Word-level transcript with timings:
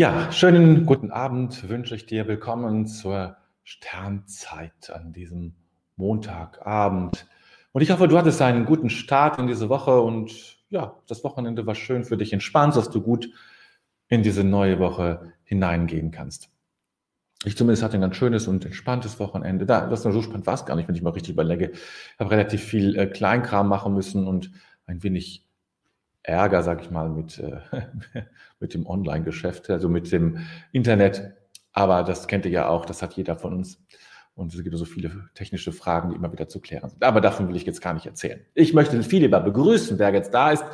Ja, 0.00 0.32
schönen 0.32 0.86
guten 0.86 1.10
Abend 1.10 1.68
wünsche 1.68 1.94
ich 1.94 2.06
dir. 2.06 2.26
Willkommen 2.26 2.86
zur 2.86 3.36
Sternzeit 3.64 4.88
an 4.88 5.12
diesem 5.12 5.52
Montagabend. 5.96 7.26
Und 7.72 7.82
ich 7.82 7.90
hoffe, 7.90 8.08
du 8.08 8.16
hattest 8.16 8.40
einen 8.40 8.64
guten 8.64 8.88
Start 8.88 9.38
in 9.38 9.46
diese 9.46 9.68
Woche 9.68 10.00
und 10.00 10.56
ja, 10.70 10.96
das 11.06 11.22
Wochenende 11.22 11.66
war 11.66 11.74
schön 11.74 12.04
für 12.04 12.16
dich 12.16 12.32
entspannt, 12.32 12.76
dass 12.76 12.88
du 12.88 13.02
gut 13.02 13.28
in 14.08 14.22
diese 14.22 14.42
neue 14.42 14.78
Woche 14.78 15.34
hineingehen 15.44 16.12
kannst. 16.12 16.48
Ich 17.44 17.58
zumindest 17.58 17.82
hatte 17.82 17.98
ein 17.98 18.00
ganz 18.00 18.16
schönes 18.16 18.48
und 18.48 18.64
entspanntes 18.64 19.20
Wochenende. 19.20 19.66
Da, 19.66 19.86
das 19.86 20.04
nur 20.04 20.14
so 20.14 20.22
spannend 20.22 20.46
war 20.46 20.54
es 20.54 20.64
gar 20.64 20.76
nicht, 20.76 20.88
wenn 20.88 20.94
ich 20.94 21.02
mal 21.02 21.10
richtig 21.10 21.34
überlege. 21.34 21.72
Ich 21.72 22.18
habe 22.18 22.30
relativ 22.30 22.64
viel 22.64 22.96
äh, 22.96 23.06
Kleinkram 23.06 23.68
machen 23.68 23.92
müssen 23.92 24.26
und 24.26 24.50
ein 24.86 25.02
wenig 25.02 25.44
Ärger, 26.22 26.62
sag 26.62 26.82
ich 26.82 26.90
mal, 26.90 27.08
mit, 27.08 27.38
äh, 27.38 27.60
mit 28.60 28.74
dem 28.74 28.86
Online-Geschäft, 28.86 29.70
also 29.70 29.88
mit 29.88 30.10
dem 30.12 30.38
Internet. 30.72 31.34
Aber 31.72 32.02
das 32.02 32.26
kennt 32.26 32.44
ihr 32.44 32.50
ja 32.50 32.68
auch, 32.68 32.84
das 32.84 33.02
hat 33.02 33.14
jeder 33.14 33.36
von 33.36 33.54
uns. 33.54 33.82
Und 34.34 34.54
es 34.54 34.62
gibt 34.62 34.76
so 34.76 34.84
viele 34.84 35.28
technische 35.34 35.72
Fragen, 35.72 36.10
die 36.10 36.16
immer 36.16 36.32
wieder 36.32 36.48
zu 36.48 36.60
klären 36.60 36.88
sind. 36.88 37.04
Aber 37.04 37.20
davon 37.20 37.48
will 37.48 37.56
ich 37.56 37.64
jetzt 37.66 37.82
gar 37.82 37.92
nicht 37.92 38.06
erzählen. 38.06 38.40
Ich 38.54 38.72
möchte 38.72 39.02
viel 39.02 39.20
lieber 39.20 39.40
begrüßen, 39.40 39.98
wer 39.98 40.14
jetzt 40.14 40.32
da 40.32 40.52
ist. 40.52 40.64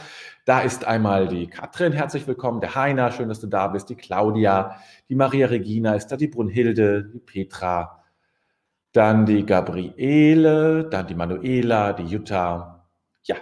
Da 0.44 0.60
ist 0.60 0.84
einmal 0.84 1.26
die 1.26 1.48
Katrin, 1.48 1.92
herzlich 1.92 2.28
willkommen, 2.28 2.60
der 2.60 2.76
Heiner, 2.76 3.10
schön, 3.10 3.28
dass 3.28 3.40
du 3.40 3.48
da 3.48 3.66
bist, 3.66 3.88
die 3.88 3.96
Claudia, 3.96 4.78
die 5.08 5.16
Maria 5.16 5.48
Regina 5.48 5.94
ist 5.94 6.08
da, 6.08 6.16
die 6.16 6.28
Brunhilde, 6.28 7.02
die 7.02 7.18
Petra, 7.18 8.04
dann 8.92 9.26
die 9.26 9.44
Gabriele, 9.44 10.88
dann 10.88 11.08
die 11.08 11.16
Manuela, 11.16 11.92
die 11.92 12.04
Jutta. 12.04 12.88
Ja, 13.24 13.36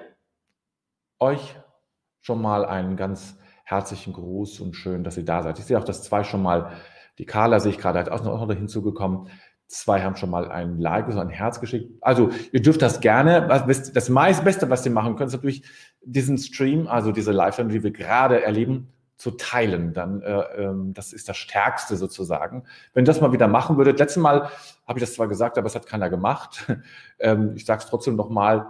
euch 1.19 1.55
schon 2.25 2.41
mal 2.41 2.64
einen 2.64 2.97
ganz 2.97 3.36
herzlichen 3.64 4.14
Gruß 4.14 4.61
und 4.61 4.75
schön, 4.75 5.05
dass 5.05 5.19
ihr 5.19 5.27
da 5.27 5.42
seid. 5.42 5.58
Ich 5.58 5.67
sehe 5.67 5.78
auch, 5.78 5.84
dass 5.84 6.03
zwei 6.03 6.25
schon 6.25 6.42
mal, 6.42 6.72
die 7.19 7.27
Carla 7.27 7.61
sehe 7.61 7.70
ich 7.70 7.78
gerade, 7.78 7.98
hat 7.98 8.08
auch 8.08 8.25
noch 8.25 8.50
hinzugekommen. 8.50 9.28
Zwei 9.66 10.03
haben 10.03 10.16
schon 10.16 10.31
mal 10.31 10.50
ein 10.50 10.78
Like, 10.78 11.12
so 11.12 11.20
ein 11.20 11.28
Herz 11.28 11.61
geschickt. 11.61 11.92
Also 12.00 12.31
ihr 12.50 12.62
dürft 12.62 12.81
das 12.81 13.00
gerne. 13.00 13.47
Das 13.47 14.08
meistbeste, 14.08 14.70
was 14.70 14.86
ihr 14.86 14.92
machen 14.92 15.16
könnt, 15.16 15.28
ist 15.28 15.34
natürlich 15.34 15.64
diesen 16.03 16.39
Stream, 16.39 16.86
also 16.86 17.12
diese 17.12 17.31
Live-Stream, 17.31 17.69
die 17.69 17.83
wir 17.83 17.91
gerade 17.91 18.42
erleben, 18.42 18.88
zu 19.19 19.33
teilen. 19.33 19.92
Dann, 19.92 20.22
äh, 20.22 20.41
ähm, 20.56 20.94
das 20.94 21.12
ist 21.12 21.28
das 21.28 21.36
Stärkste 21.36 21.98
sozusagen. 21.98 22.64
Wenn 22.94 23.05
das 23.05 23.20
mal 23.20 23.33
wieder 23.33 23.48
machen 23.48 23.77
würdet, 23.77 23.98
letztes 23.98 24.22
Mal 24.22 24.48
habe 24.86 24.98
ich 24.98 25.05
das 25.05 25.12
zwar 25.12 25.28
gesagt, 25.28 25.59
aber 25.59 25.66
es 25.66 25.75
hat 25.75 25.86
keiner 25.86 26.09
gemacht. 26.09 26.72
ähm, 27.19 27.53
ich 27.55 27.66
sage 27.66 27.83
es 27.83 27.91
trotzdem 27.91 28.16
nochmal. 28.16 28.66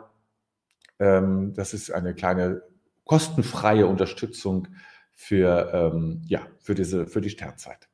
Ähm, 0.98 1.54
das 1.54 1.72
ist 1.72 1.92
eine 1.92 2.14
kleine 2.14 2.62
kostenfreie 3.04 3.86
Unterstützung 3.86 4.68
für, 5.12 5.70
ähm, 5.72 6.22
ja, 6.26 6.46
für, 6.60 6.74
diese, 6.74 7.06
für 7.06 7.20
die 7.20 7.30
Sternzeit. 7.30 7.88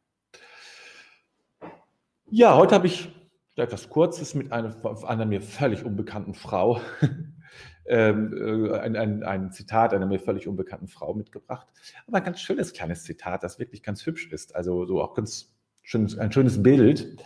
Ja, 2.26 2.56
heute 2.56 2.74
habe 2.76 2.86
ich 2.86 3.10
etwas 3.56 3.88
Kurzes 3.88 4.34
mit 4.34 4.52
einer, 4.52 4.74
einer 5.04 5.26
mir 5.26 5.42
völlig 5.42 5.84
unbekannten 5.84 6.34
Frau, 6.34 6.80
ähm, 7.86 8.68
äh, 8.70 8.78
ein, 8.78 8.96
ein, 8.96 9.22
ein, 9.22 9.52
Zitat 9.52 9.92
einer 9.92 10.06
mir 10.06 10.20
völlig 10.20 10.48
unbekannten 10.48 10.88
Frau 10.88 11.12
mitgebracht. 11.12 11.66
Aber 12.06 12.18
ein 12.18 12.24
ganz 12.24 12.40
schönes 12.40 12.72
kleines 12.72 13.04
Zitat, 13.04 13.42
das 13.42 13.58
wirklich 13.58 13.82
ganz 13.82 14.06
hübsch 14.06 14.30
ist. 14.32 14.54
Also 14.54 14.86
so 14.86 15.02
auch 15.02 15.14
ganz 15.14 15.54
schön, 15.82 16.08
ein 16.18 16.32
schönes 16.32 16.62
Bild, 16.62 17.22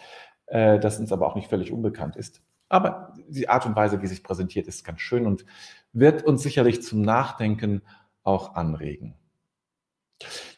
äh, 0.47 0.79
das 0.79 0.99
uns 0.99 1.13
aber 1.13 1.27
auch 1.27 1.37
nicht 1.37 1.49
völlig 1.49 1.71
unbekannt 1.71 2.17
ist. 2.17 2.43
Aber 2.69 3.14
die 3.29 3.49
Art 3.49 3.67
und 3.67 3.77
Weise, 3.77 4.03
wie 4.03 4.07
sich 4.07 4.23
präsentiert, 4.23 4.67
ist 4.67 4.85
ganz 4.85 5.01
schön 5.01 5.27
und 5.27 5.45
wird 5.93 6.25
uns 6.25 6.43
sicherlich 6.43 6.83
zum 6.83 7.03
Nachdenken 7.03 7.83
auch 8.23 8.55
anregen. 8.55 9.15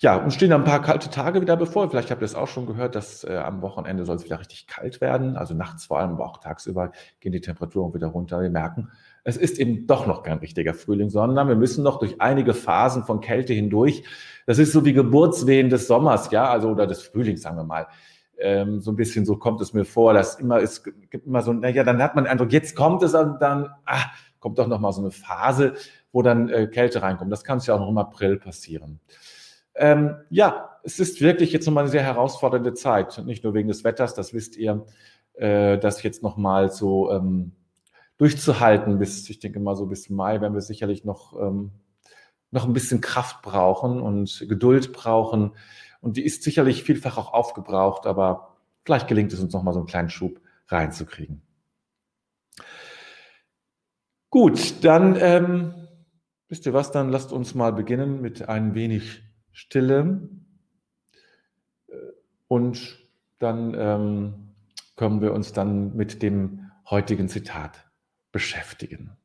Ja, 0.00 0.17
uns 0.17 0.34
stehen 0.34 0.52
ein 0.52 0.64
paar 0.64 0.83
kalte 0.83 1.11
Tage 1.11 1.40
wieder 1.40 1.57
bevor. 1.57 1.89
Vielleicht 1.90 2.11
habt 2.11 2.20
ihr 2.20 2.27
es 2.27 2.35
auch 2.35 2.46
schon 2.46 2.67
gehört, 2.67 2.95
dass 2.95 3.24
äh, 3.24 3.36
am 3.36 3.63
Wochenende 3.63 4.05
soll 4.05 4.17
es 4.17 4.24
wieder 4.24 4.39
richtig 4.39 4.67
kalt 4.67 5.01
werden. 5.01 5.36
Also 5.36 5.55
nachts 5.55 5.86
vor 5.86 5.98
allem, 5.98 6.11
aber 6.13 6.27
auch 6.27 6.39
tagsüber 6.39 6.92
gehen 7.20 7.33
die 7.33 7.40
Temperaturen 7.40 7.95
wieder 7.95 8.08
runter. 8.08 8.42
Wir 8.42 8.51
merken, 8.51 8.90
es 9.24 9.36
ist 9.36 9.58
eben 9.58 9.86
doch 9.86 10.07
noch 10.07 10.23
kein 10.23 10.39
richtiger 10.39 10.74
Frühling, 10.74 11.08
sondern 11.08 11.48
wir 11.48 11.57
müssen 11.57 11.83
noch 11.83 11.98
durch 11.98 12.20
einige 12.20 12.55
Phasen 12.55 13.05
von 13.05 13.20
Kälte 13.20 13.55
hindurch. 13.55 14.05
Das 14.46 14.58
ist 14.58 14.73
so 14.73 14.85
wie 14.85 14.92
Geburtswehen 14.92 15.70
des 15.70 15.89
Sommers, 15.89 16.30
ja, 16.30 16.48
also 16.48 16.69
oder 16.69 16.86
des 16.86 17.02
Frühlings, 17.02 17.42
sagen 17.42 17.57
wir 17.57 17.64
mal. 17.64 17.86
Ähm, 18.39 18.80
so 18.80 18.92
ein 18.92 18.97
bisschen 18.97 19.24
so 19.24 19.36
kommt 19.36 19.61
es 19.61 19.73
mir 19.73 19.85
vor, 19.85 20.13
dass 20.13 20.39
immer 20.39 20.58
es 20.58 20.83
gibt 20.85 21.27
immer 21.27 21.42
so, 21.42 21.52
naja, 21.52 21.85
dann 21.85 22.02
hat 22.02 22.14
man 22.14 22.24
den 22.24 22.30
Eindruck, 22.30 22.52
jetzt 22.52 22.77
kommt 22.77 23.02
es 23.02 23.14
und 23.14 23.41
dann 23.41 23.70
ah, 23.86 24.11
kommt 24.41 24.58
doch 24.58 24.67
noch 24.67 24.80
mal 24.80 24.92
so 24.92 25.01
eine 25.01 25.11
Phase, 25.11 25.74
wo 26.13 26.23
dann 26.23 26.48
äh, 26.48 26.67
Kälte 26.67 27.02
reinkommt. 27.02 27.33
Das 27.33 27.45
kann 27.45 27.58
es 27.58 27.67
ja 27.67 27.75
auch 27.75 27.80
noch 27.80 27.89
im 27.89 27.98
April 27.98 28.36
passieren. 28.39 29.01
Ähm, 29.75 30.17
ja, 30.30 30.70
es 30.85 30.98
ist 30.98 31.20
wirklich 31.20 31.52
jetzt 31.52 31.67
nochmal 31.67 31.85
eine 31.85 31.91
sehr 31.91 32.02
herausfordernde 32.02 32.75
Zeit. 32.75 33.23
Nicht 33.27 33.45
nur 33.45 33.55
wegen 33.55 33.69
des 33.69 33.85
Wetters, 33.85 34.14
das 34.14 34.33
wisst 34.33 34.57
ihr, 34.57 34.86
äh, 35.35 35.79
das 35.79 36.02
jetzt 36.02 36.23
nochmal 36.23 36.70
so 36.70 37.11
ähm, 37.11 37.52
durchzuhalten 38.19 38.98
bis, 38.98 39.29
ich 39.29 39.39
denke 39.39 39.61
mal 39.61 39.77
so 39.77 39.86
bis 39.86 40.08
Mai, 40.08 40.41
werden 40.41 40.55
wir 40.55 40.63
sicherlich 40.63 41.05
noch, 41.05 41.39
ähm, 41.39 41.73
noch 42.51 42.64
ein 42.64 42.73
bisschen 42.73 43.01
Kraft 43.01 43.42
brauchen 43.42 44.01
und 44.01 44.46
Geduld 44.48 44.92
brauchen. 44.92 45.52
Und 46.06 46.17
die 46.17 46.24
ist 46.24 46.44
sicherlich 46.44 46.84
vielfach 46.84 47.18
auch 47.18 47.33
aufgebraucht, 47.33 48.06
aber 48.06 48.56
vielleicht 48.84 49.08
gelingt 49.08 49.33
es 49.33 49.40
uns 49.40 49.52
nochmal 49.52 49.74
so 49.74 49.80
einen 49.80 49.89
kleinen 49.89 50.08
Schub 50.08 50.40
reinzukriegen. 50.68 51.42
Gut, 54.30 54.84
dann 54.84 55.16
ähm, 55.18 55.74
wisst 56.46 56.64
ihr 56.64 56.72
was, 56.72 56.92
dann 56.92 57.08
lasst 57.08 57.33
uns 57.33 57.56
mal 57.56 57.72
beginnen 57.72 58.20
mit 58.20 58.48
ein 58.48 58.77
wenig 58.77 59.24
Stille. 59.50 60.28
Und 62.46 63.05
dann 63.40 63.74
ähm, 63.77 64.55
können 64.95 65.20
wir 65.20 65.33
uns 65.33 65.52
dann 65.52 65.96
mit 65.96 66.22
dem 66.22 66.70
heutigen 66.89 67.28
Zitat 67.28 67.84
beschäftigen. 68.30 69.16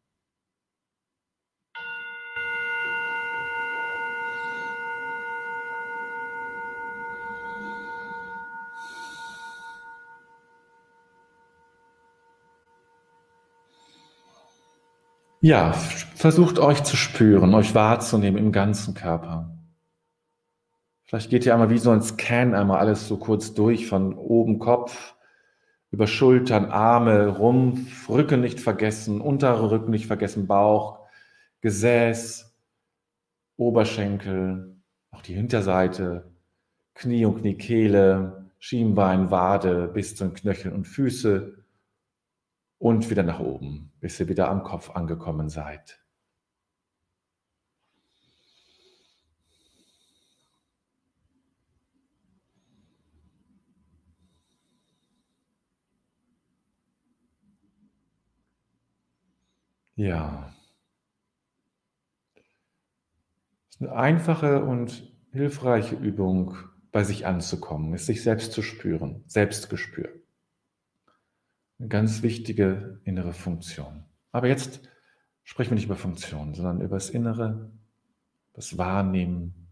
Ja, 15.43 15.73
versucht 15.73 16.59
euch 16.59 16.83
zu 16.83 16.95
spüren, 16.95 17.55
euch 17.55 17.73
wahrzunehmen 17.73 18.37
im 18.37 18.51
ganzen 18.51 18.93
Körper. 18.93 19.57
Vielleicht 21.03 21.31
geht 21.31 21.47
ihr 21.47 21.53
einmal 21.53 21.71
wie 21.71 21.79
so 21.79 21.89
ein 21.89 22.03
Scan 22.03 22.53
einmal 22.53 22.77
alles 22.77 23.07
so 23.07 23.17
kurz 23.17 23.55
durch, 23.55 23.87
von 23.87 24.13
oben 24.13 24.59
Kopf, 24.59 25.15
über 25.89 26.05
Schultern, 26.05 26.65
Arme, 26.65 27.27
Rumpf, 27.27 28.07
Rücken 28.07 28.41
nicht 28.41 28.59
vergessen, 28.59 29.19
untere 29.19 29.71
Rücken 29.71 29.89
nicht 29.89 30.05
vergessen, 30.05 30.45
Bauch, 30.45 30.99
Gesäß, 31.61 32.55
Oberschenkel, 33.57 34.75
auch 35.09 35.23
die 35.23 35.33
Hinterseite, 35.33 36.35
Knie 36.93 37.25
und 37.25 37.41
Kniekehle, 37.41 38.51
Schienbein, 38.59 39.31
Wade 39.31 39.87
bis 39.87 40.15
zu 40.15 40.25
den 40.25 40.35
Knöcheln 40.35 40.75
und 40.75 40.85
Füße 40.85 41.60
und 42.81 43.11
wieder 43.11 43.21
nach 43.21 43.39
oben, 43.39 43.91
bis 43.99 44.19
ihr 44.19 44.27
wieder 44.27 44.49
am 44.49 44.63
Kopf 44.63 44.89
angekommen 44.89 45.49
seid. 45.49 45.99
Ja. 59.95 60.51
Es 63.69 63.75
ist 63.75 63.81
eine 63.81 63.93
einfache 63.93 64.63
und 64.65 65.13
hilfreiche 65.31 65.95
Übung, 65.95 66.57
bei 66.91 67.03
sich 67.03 67.27
anzukommen, 67.27 67.93
ist 67.93 68.07
sich 68.07 68.23
selbst 68.23 68.51
zu 68.53 68.63
spüren, 68.63 69.23
Selbstgespür. 69.27 70.20
Eine 71.81 71.87
ganz 71.87 72.21
wichtige 72.21 72.99
innere 73.05 73.33
Funktion. 73.33 74.03
Aber 74.31 74.47
jetzt 74.47 74.87
sprechen 75.41 75.71
wir 75.71 75.75
nicht 75.75 75.85
über 75.85 75.95
Funktion, 75.95 76.53
sondern 76.53 76.79
über 76.79 76.95
das 76.95 77.09
Innere, 77.09 77.71
das 78.53 78.77
Wahrnehmen. 78.77 79.67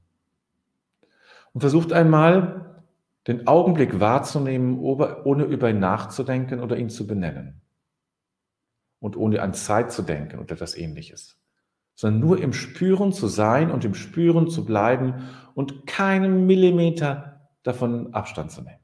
Und 1.53 1.61
versucht 1.61 1.93
einmal, 1.93 2.83
den 3.27 3.45
Augenblick 3.45 3.99
wahrzunehmen, 3.99 4.79
ohne 4.79 5.43
über 5.43 5.69
ihn 5.69 5.77
nachzudenken 5.77 6.61
oder 6.61 6.77
ihn 6.77 6.89
zu 6.89 7.05
benennen. 7.05 7.61
Und 8.99 9.15
ohne 9.15 9.43
an 9.43 9.53
Zeit 9.53 9.91
zu 9.91 10.01
denken 10.01 10.39
oder 10.39 10.53
etwas 10.53 10.75
ähnliches. 10.75 11.37
Sondern 11.93 12.21
nur 12.21 12.41
im 12.41 12.53
Spüren 12.53 13.13
zu 13.13 13.27
sein 13.27 13.69
und 13.69 13.85
im 13.85 13.93
Spüren 13.93 14.49
zu 14.49 14.65
bleiben 14.65 15.29
und 15.53 15.85
keinen 15.85 16.47
Millimeter 16.47 17.47
davon 17.61 18.15
Abstand 18.15 18.49
zu 18.49 18.63
nehmen. 18.63 18.79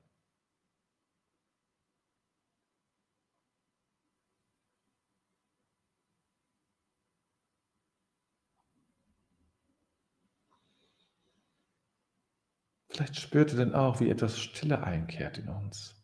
Vielleicht 12.95 13.19
spürt 13.19 13.51
ihr 13.51 13.57
dann 13.57 13.75
auch, 13.75 13.99
wie 13.99 14.09
etwas 14.09 14.39
Stille 14.39 14.81
einkehrt 14.81 15.37
in 15.37 15.49
uns. 15.49 16.01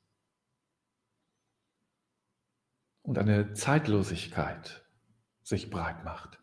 Und 3.02 3.18
eine 3.18 3.54
Zeitlosigkeit 3.54 4.86
sich 5.42 5.70
breit 5.70 6.04
macht. 6.04 6.38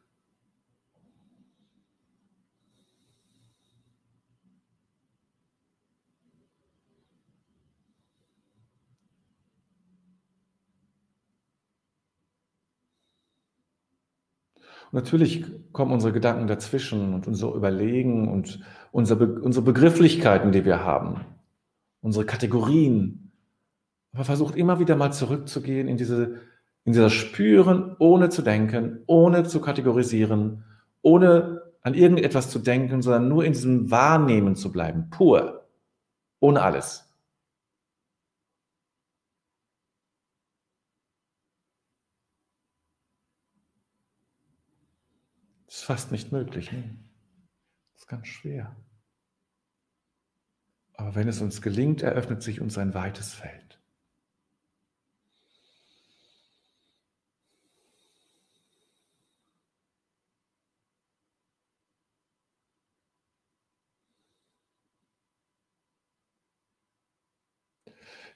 Und 14.91 14.94
natürlich 14.94 15.44
kommen 15.73 15.93
unsere 15.93 16.15
Gedanken 16.15 16.47
dazwischen 16.47 17.12
und 17.12 17.27
unser 17.27 17.53
Überlegen 17.53 18.29
und 18.29 18.65
unsere, 18.93 19.26
Be 19.26 19.40
unsere 19.40 19.64
Begrifflichkeiten, 19.64 20.52
die 20.52 20.64
wir 20.64 20.85
haben, 20.85 21.25
unsere 22.00 22.25
Kategorien. 22.25 23.32
Aber 24.12 24.25
versucht 24.25 24.56
immer 24.56 24.79
wieder 24.79 24.96
mal 24.96 25.12
zurückzugehen 25.12 25.88
in 25.88 25.96
diese, 25.96 26.40
in 26.85 26.93
dieser 26.93 27.11
Spüren, 27.11 27.96
ohne 27.99 28.31
zu 28.31 28.43
denken, 28.43 29.02
ohne 29.06 29.44
zu 29.44 29.61
kategorisieren, 29.61 30.64
ohne 31.02 31.62
an 31.82 31.94
irgendetwas 31.94 32.50
zu 32.50 32.58
denken, 32.58 33.02
sondern 33.02 33.29
nur 33.29 33.44
in 33.44 33.52
diesem 33.52 33.90
Wahrnehmen 33.90 34.56
zu 34.56 34.73
bleiben, 34.73 35.11
pur, 35.11 35.67
ohne 36.41 36.62
alles. 36.62 37.05
Das 45.67 45.76
ist 45.76 45.84
fast 45.84 46.12
nicht 46.12 46.32
möglich. 46.32 46.73
Ne? 46.73 47.07
Ist 47.99 48.06
ganz 48.06 48.29
schwer. 48.29 48.77
Aber 50.95 51.15
wenn 51.17 51.27
es 51.27 51.41
uns 51.41 51.61
gelingt, 51.61 52.03
eröffnet 52.03 52.43
sich 52.43 52.61
uns 52.61 52.79
ein 52.79 52.95
weites 52.95 53.35
Feld. 53.35 53.81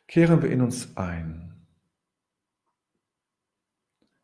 Kehren 0.08 0.42
wir 0.42 0.50
in 0.50 0.60
uns 0.60 0.96
ein, 0.96 1.66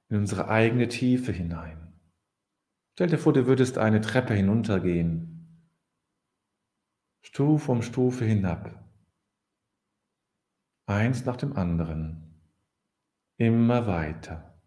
in 0.08 0.16
unsere 0.16 0.48
eigene 0.48 0.88
Tiefe 0.88 1.32
hinein. 1.32 1.87
Stell 2.98 3.10
dir 3.10 3.18
vor, 3.18 3.32
du 3.32 3.46
würdest 3.46 3.78
eine 3.78 4.00
Treppe 4.00 4.34
hinuntergehen, 4.34 5.62
Stufe 7.20 7.70
um 7.70 7.80
Stufe 7.80 8.24
hinab, 8.24 8.84
eins 10.84 11.24
nach 11.24 11.36
dem 11.36 11.56
anderen, 11.56 12.42
immer 13.36 13.86
weiter. 13.86 14.60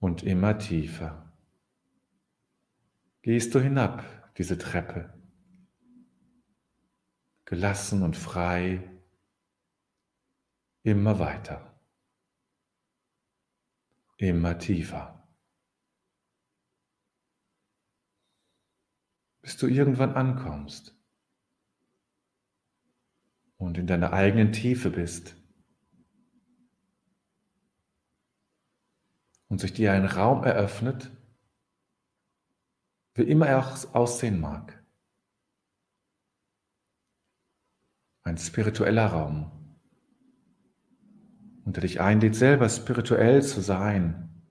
Und 0.00 0.24
immer 0.24 0.58
tiefer. 0.58 1.32
Gehst 3.22 3.54
du 3.54 3.60
hinab 3.60 4.04
diese 4.36 4.58
Treppe, 4.58 5.14
gelassen 7.44 8.02
und 8.02 8.16
frei, 8.16 8.82
immer 10.82 11.20
weiter, 11.20 11.80
immer 14.16 14.58
tiefer. 14.58 15.19
Bis 19.50 19.56
du 19.56 19.66
irgendwann 19.66 20.14
ankommst 20.14 20.96
und 23.56 23.78
in 23.78 23.88
deiner 23.88 24.12
eigenen 24.12 24.52
Tiefe 24.52 24.90
bist 24.90 25.34
und 29.48 29.60
sich 29.60 29.72
dir 29.72 29.92
ein 29.92 30.04
Raum 30.04 30.44
eröffnet, 30.44 31.10
wie 33.14 33.22
immer 33.22 33.48
er 33.48 33.58
auch 33.58 33.92
aussehen 33.92 34.38
mag. 34.38 34.80
Ein 38.22 38.38
spiritueller 38.38 39.06
Raum, 39.06 39.50
und 41.64 41.74
der 41.74 41.80
dich 41.80 42.00
einlädt, 42.00 42.36
selber 42.36 42.68
spirituell 42.68 43.42
zu 43.42 43.60
sein 43.62 44.44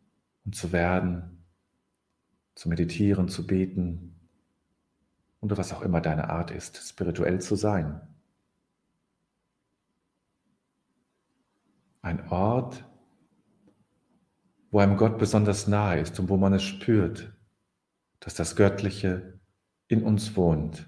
und 0.43 0.57
zu 0.57 0.73
werden, 0.73 1.45
zu 2.53 2.67
meditieren, 2.67 3.29
zu 3.29 3.47
beten, 3.47 4.18
oder 5.41 5.57
was 5.57 5.73
auch 5.73 5.81
immer 5.81 6.01
deine 6.01 6.29
Art 6.29 6.51
ist, 6.51 6.77
spirituell 6.77 7.39
zu 7.41 7.55
sein. 7.55 8.01
Ein 12.01 12.29
Ort, 12.29 12.85
wo 14.71 14.79
einem 14.79 14.97
Gott 14.97 15.17
besonders 15.17 15.67
nahe 15.67 15.99
ist 15.99 16.19
und 16.19 16.29
wo 16.29 16.37
man 16.37 16.53
es 16.53 16.63
spürt, 16.63 17.33
dass 18.19 18.35
das 18.35 18.55
Göttliche 18.55 19.39
in 19.87 20.03
uns 20.03 20.35
wohnt. 20.35 20.85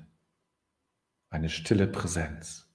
Eine 1.29 1.49
stille 1.49 1.87
Präsenz. 1.87 2.67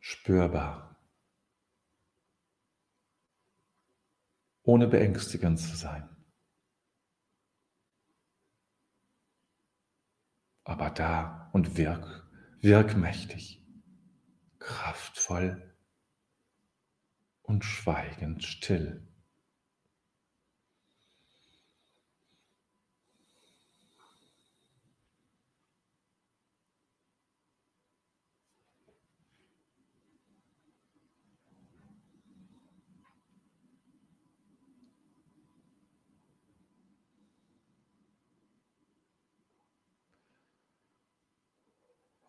Spürbar. 0.00 0.96
Ohne 4.62 4.88
beängstigend 4.88 5.60
zu 5.60 5.76
sein. 5.76 6.13
Aber 10.64 10.90
da 10.90 11.50
und 11.52 11.76
wirk, 11.76 12.26
wirkmächtig, 12.60 13.62
kraftvoll 14.58 15.74
und 17.42 17.64
schweigend 17.64 18.42
still. 18.42 19.06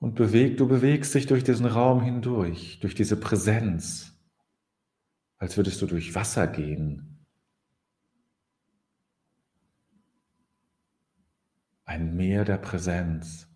Und 0.06 0.14
beweg, 0.14 0.58
du 0.58 0.68
bewegst 0.68 1.16
dich 1.16 1.26
durch 1.26 1.44
diesen 1.44 1.66
Raum 1.66 2.04
hindurch, 2.04 2.80
durch 2.80 2.94
diese 2.94 3.20
Präsenz, 3.20 4.14
als 5.38 5.58
würdest 5.58 5.82
du 5.82 5.88
durch 5.88 6.14
Wasser 6.14 6.46
gehen. 6.46 7.26
Ein 11.86 12.16
Meer 12.16 12.46
der 12.46 12.60
Präsenz, 12.60 13.48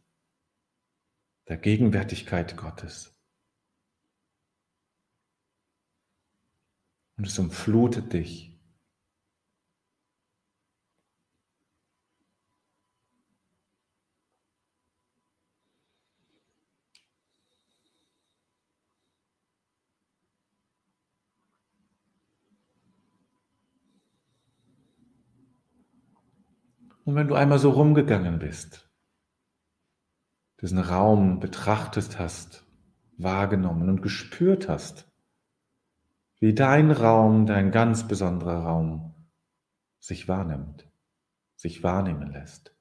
der 1.47 1.57
Gegenwärtigkeit 1.57 2.57
Gottes. 2.57 3.15
Und 7.17 7.27
es 7.27 7.37
umflutet 7.37 8.11
dich. 8.11 8.48
Und 27.09 27.15
wenn 27.15 27.27
du 27.27 27.33
einmal 27.33 27.57
so 27.57 27.71
rumgegangen 27.71 28.37
bist, 28.37 28.87
diesen 30.61 30.77
Raum 30.77 31.39
betrachtet 31.39 32.19
hast, 32.19 32.67
wahrgenommen 33.17 33.89
und 33.89 34.03
gespürt 34.03 34.69
hast, 34.69 35.11
wie 36.39 36.53
dein 36.53 36.91
Raum, 36.91 37.47
dein 37.47 37.71
ganz 37.71 38.07
besonderer 38.07 38.63
Raum 38.63 39.15
sich 39.97 40.27
wahrnimmt, 40.27 40.87
sich 41.55 41.81
wahrnehmen 41.81 42.31
lässt. 42.31 42.77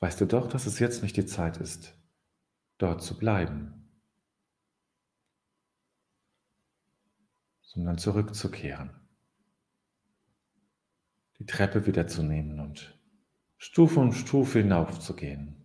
Weißt 0.00 0.20
du 0.20 0.26
doch, 0.26 0.46
dass 0.46 0.66
es 0.66 0.78
jetzt 0.78 1.02
nicht 1.02 1.16
die 1.16 1.24
Zeit 1.24 1.56
ist, 1.56 1.96
dort 2.76 3.02
zu 3.02 3.16
bleiben, 3.16 3.90
sondern 7.62 7.96
zurückzukehren 7.96 8.97
die 11.38 11.46
Treppe 11.46 11.86
wieder 11.86 12.06
zu 12.06 12.22
nehmen 12.22 12.60
und 12.60 12.98
Stufe 13.56 14.00
um 14.00 14.12
Stufe 14.12 14.60
hinaufzugehen. 14.60 15.58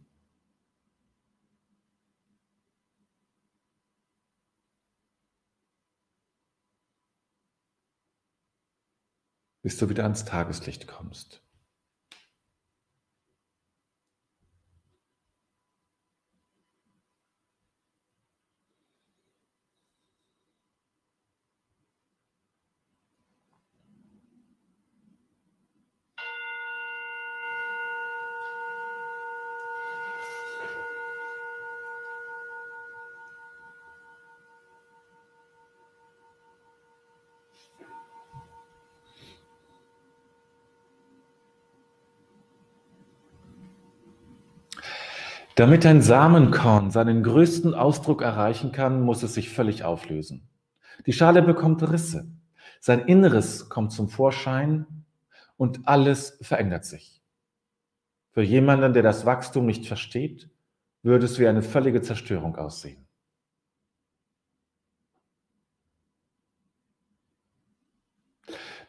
bis 9.64 9.78
du 9.78 9.90
wieder 9.90 10.04
ans 10.04 10.26
Tageslicht 10.26 10.88
kommst. 10.88 11.43
Damit 45.56 45.86
ein 45.86 46.02
Samenkorn 46.02 46.90
seinen 46.90 47.22
größten 47.22 47.76
Ausdruck 47.76 48.24
erreichen 48.24 48.72
kann, 48.72 49.02
muss 49.02 49.22
es 49.22 49.36
sich 49.36 49.52
völlig 49.52 49.84
auflösen. 49.84 50.50
Die 51.06 51.14
Schale 51.14 51.44
bekommt 51.44 51.84
Risse, 51.84 52.26
sein 52.80 53.02
Inneres 53.02 53.70
kommt 53.70 53.92
zum 53.92 54.10
Vorschein 54.10 55.06
und 55.56 55.88
alles 55.88 56.40
verändert 56.42 56.86
sich. 56.86 57.22
Für 58.32 58.42
jemanden, 58.42 58.94
der 58.94 59.04
das 59.04 59.28
Wachstum 59.28 59.68
nicht 59.68 59.86
versteht, 59.86 60.50
würde 61.04 61.26
es 61.26 61.38
wie 61.38 61.48
eine 61.48 61.62
völlige 61.62 62.02
Zerstörung 62.02 62.56
aussehen. 62.56 63.06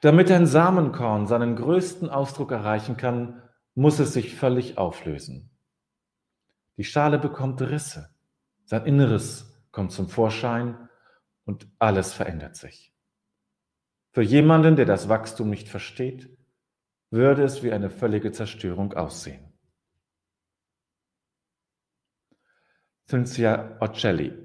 Damit 0.00 0.30
ein 0.30 0.46
Samenkorn 0.46 1.26
seinen 1.26 1.56
größten 1.56 2.08
Ausdruck 2.08 2.52
erreichen 2.52 2.96
kann, 2.96 3.42
muss 3.74 3.98
es 3.98 4.14
sich 4.14 4.34
völlig 4.34 4.78
auflösen. 4.78 5.53
Die 6.76 6.84
Schale 6.84 7.18
bekommt 7.18 7.60
Risse, 7.62 8.14
sein 8.64 8.86
Inneres 8.86 9.64
kommt 9.70 9.92
zum 9.92 10.08
Vorschein 10.08 10.88
und 11.44 11.68
alles 11.78 12.12
verändert 12.12 12.56
sich. 12.56 12.94
Für 14.10 14.22
jemanden, 14.22 14.76
der 14.76 14.86
das 14.86 15.08
Wachstum 15.08 15.50
nicht 15.50 15.68
versteht, 15.68 16.36
würde 17.10 17.42
es 17.44 17.62
wie 17.62 17.72
eine 17.72 17.90
völlige 17.90 18.32
Zerstörung 18.32 18.92
aussehen. 18.94 19.52
Cynthia 23.08 23.76
Ocelli 23.80 24.43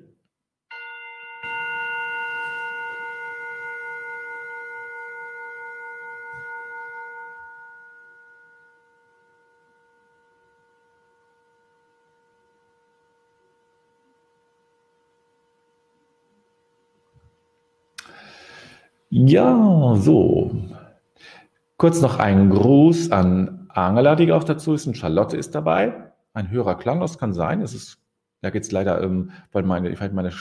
Ja, 19.09 19.95
so. 19.95 20.51
Kurz 21.77 22.01
noch 22.01 22.19
ein 22.19 22.49
Gruß 22.49 23.11
an 23.11 23.67
Angela, 23.69 24.15
die 24.15 24.31
auch 24.31 24.43
dazu 24.43 24.73
ist, 24.73 24.85
und 24.85 24.97
Charlotte 24.97 25.35
ist 25.35 25.55
dabei. 25.55 26.11
Ein 26.33 26.51
höherer 26.51 26.75
Klang, 26.75 26.99
das 26.99 27.17
kann 27.17 27.33
sein. 27.33 27.61
Es 27.61 27.73
ist, 27.73 27.99
da 28.41 28.51
geht 28.51 28.63
es 28.63 28.71
leider, 28.71 29.01
ähm, 29.01 29.31
weil 29.51 29.63
meine, 29.63 29.89
ich 29.89 29.99
halt 29.99 30.13
meine 30.13 30.31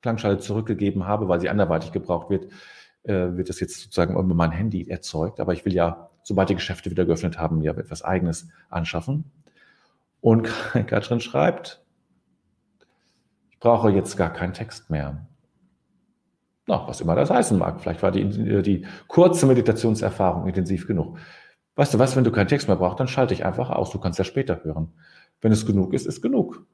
Klangschale 0.00 0.38
zurückgegeben 0.38 1.06
habe, 1.06 1.28
weil 1.28 1.40
sie 1.40 1.50
anderweitig 1.50 1.92
gebraucht 1.92 2.30
wird, 2.30 2.46
äh, 3.02 3.36
wird 3.36 3.48
das 3.50 3.60
jetzt 3.60 3.80
sozusagen 3.80 4.14
über 4.14 4.34
mein 4.34 4.52
Handy 4.52 4.88
erzeugt. 4.88 5.40
Aber 5.40 5.52
ich 5.52 5.64
will 5.66 5.74
ja, 5.74 6.08
sobald 6.22 6.48
die 6.48 6.54
Geschäfte 6.54 6.90
wieder 6.90 7.04
geöffnet 7.04 7.38
haben, 7.38 7.60
ja 7.60 7.72
etwas 7.72 8.02
Eigenes 8.02 8.48
anschaffen. 8.70 9.24
Und 10.22 10.48
Katrin 10.86 11.20
schreibt, 11.20 11.82
ich 13.50 13.58
brauche 13.58 13.90
jetzt 13.90 14.16
gar 14.16 14.32
keinen 14.32 14.54
Text 14.54 14.88
mehr. 14.88 15.26
Na, 16.66 16.86
was 16.88 17.00
immer 17.00 17.14
das 17.14 17.30
heißen 17.30 17.58
mag. 17.58 17.80
Vielleicht 17.80 18.02
war 18.02 18.10
die, 18.10 18.22
äh, 18.22 18.62
die 18.62 18.86
kurze 19.08 19.46
Meditationserfahrung 19.46 20.46
intensiv 20.46 20.86
genug. 20.86 21.18
Weißt 21.76 21.92
du 21.92 21.98
was, 21.98 22.16
wenn 22.16 22.24
du 22.24 22.30
keinen 22.30 22.48
Text 22.48 22.68
mehr 22.68 22.76
brauchst, 22.76 23.00
dann 23.00 23.08
schalte 23.08 23.34
ich 23.34 23.44
einfach 23.44 23.70
aus. 23.70 23.90
Du 23.90 23.98
kannst 23.98 24.18
ja 24.18 24.24
später 24.24 24.62
hören. 24.64 24.92
Wenn 25.40 25.52
es 25.52 25.66
genug 25.66 25.92
ist, 25.92 26.06
ist 26.06 26.22
genug. 26.22 26.64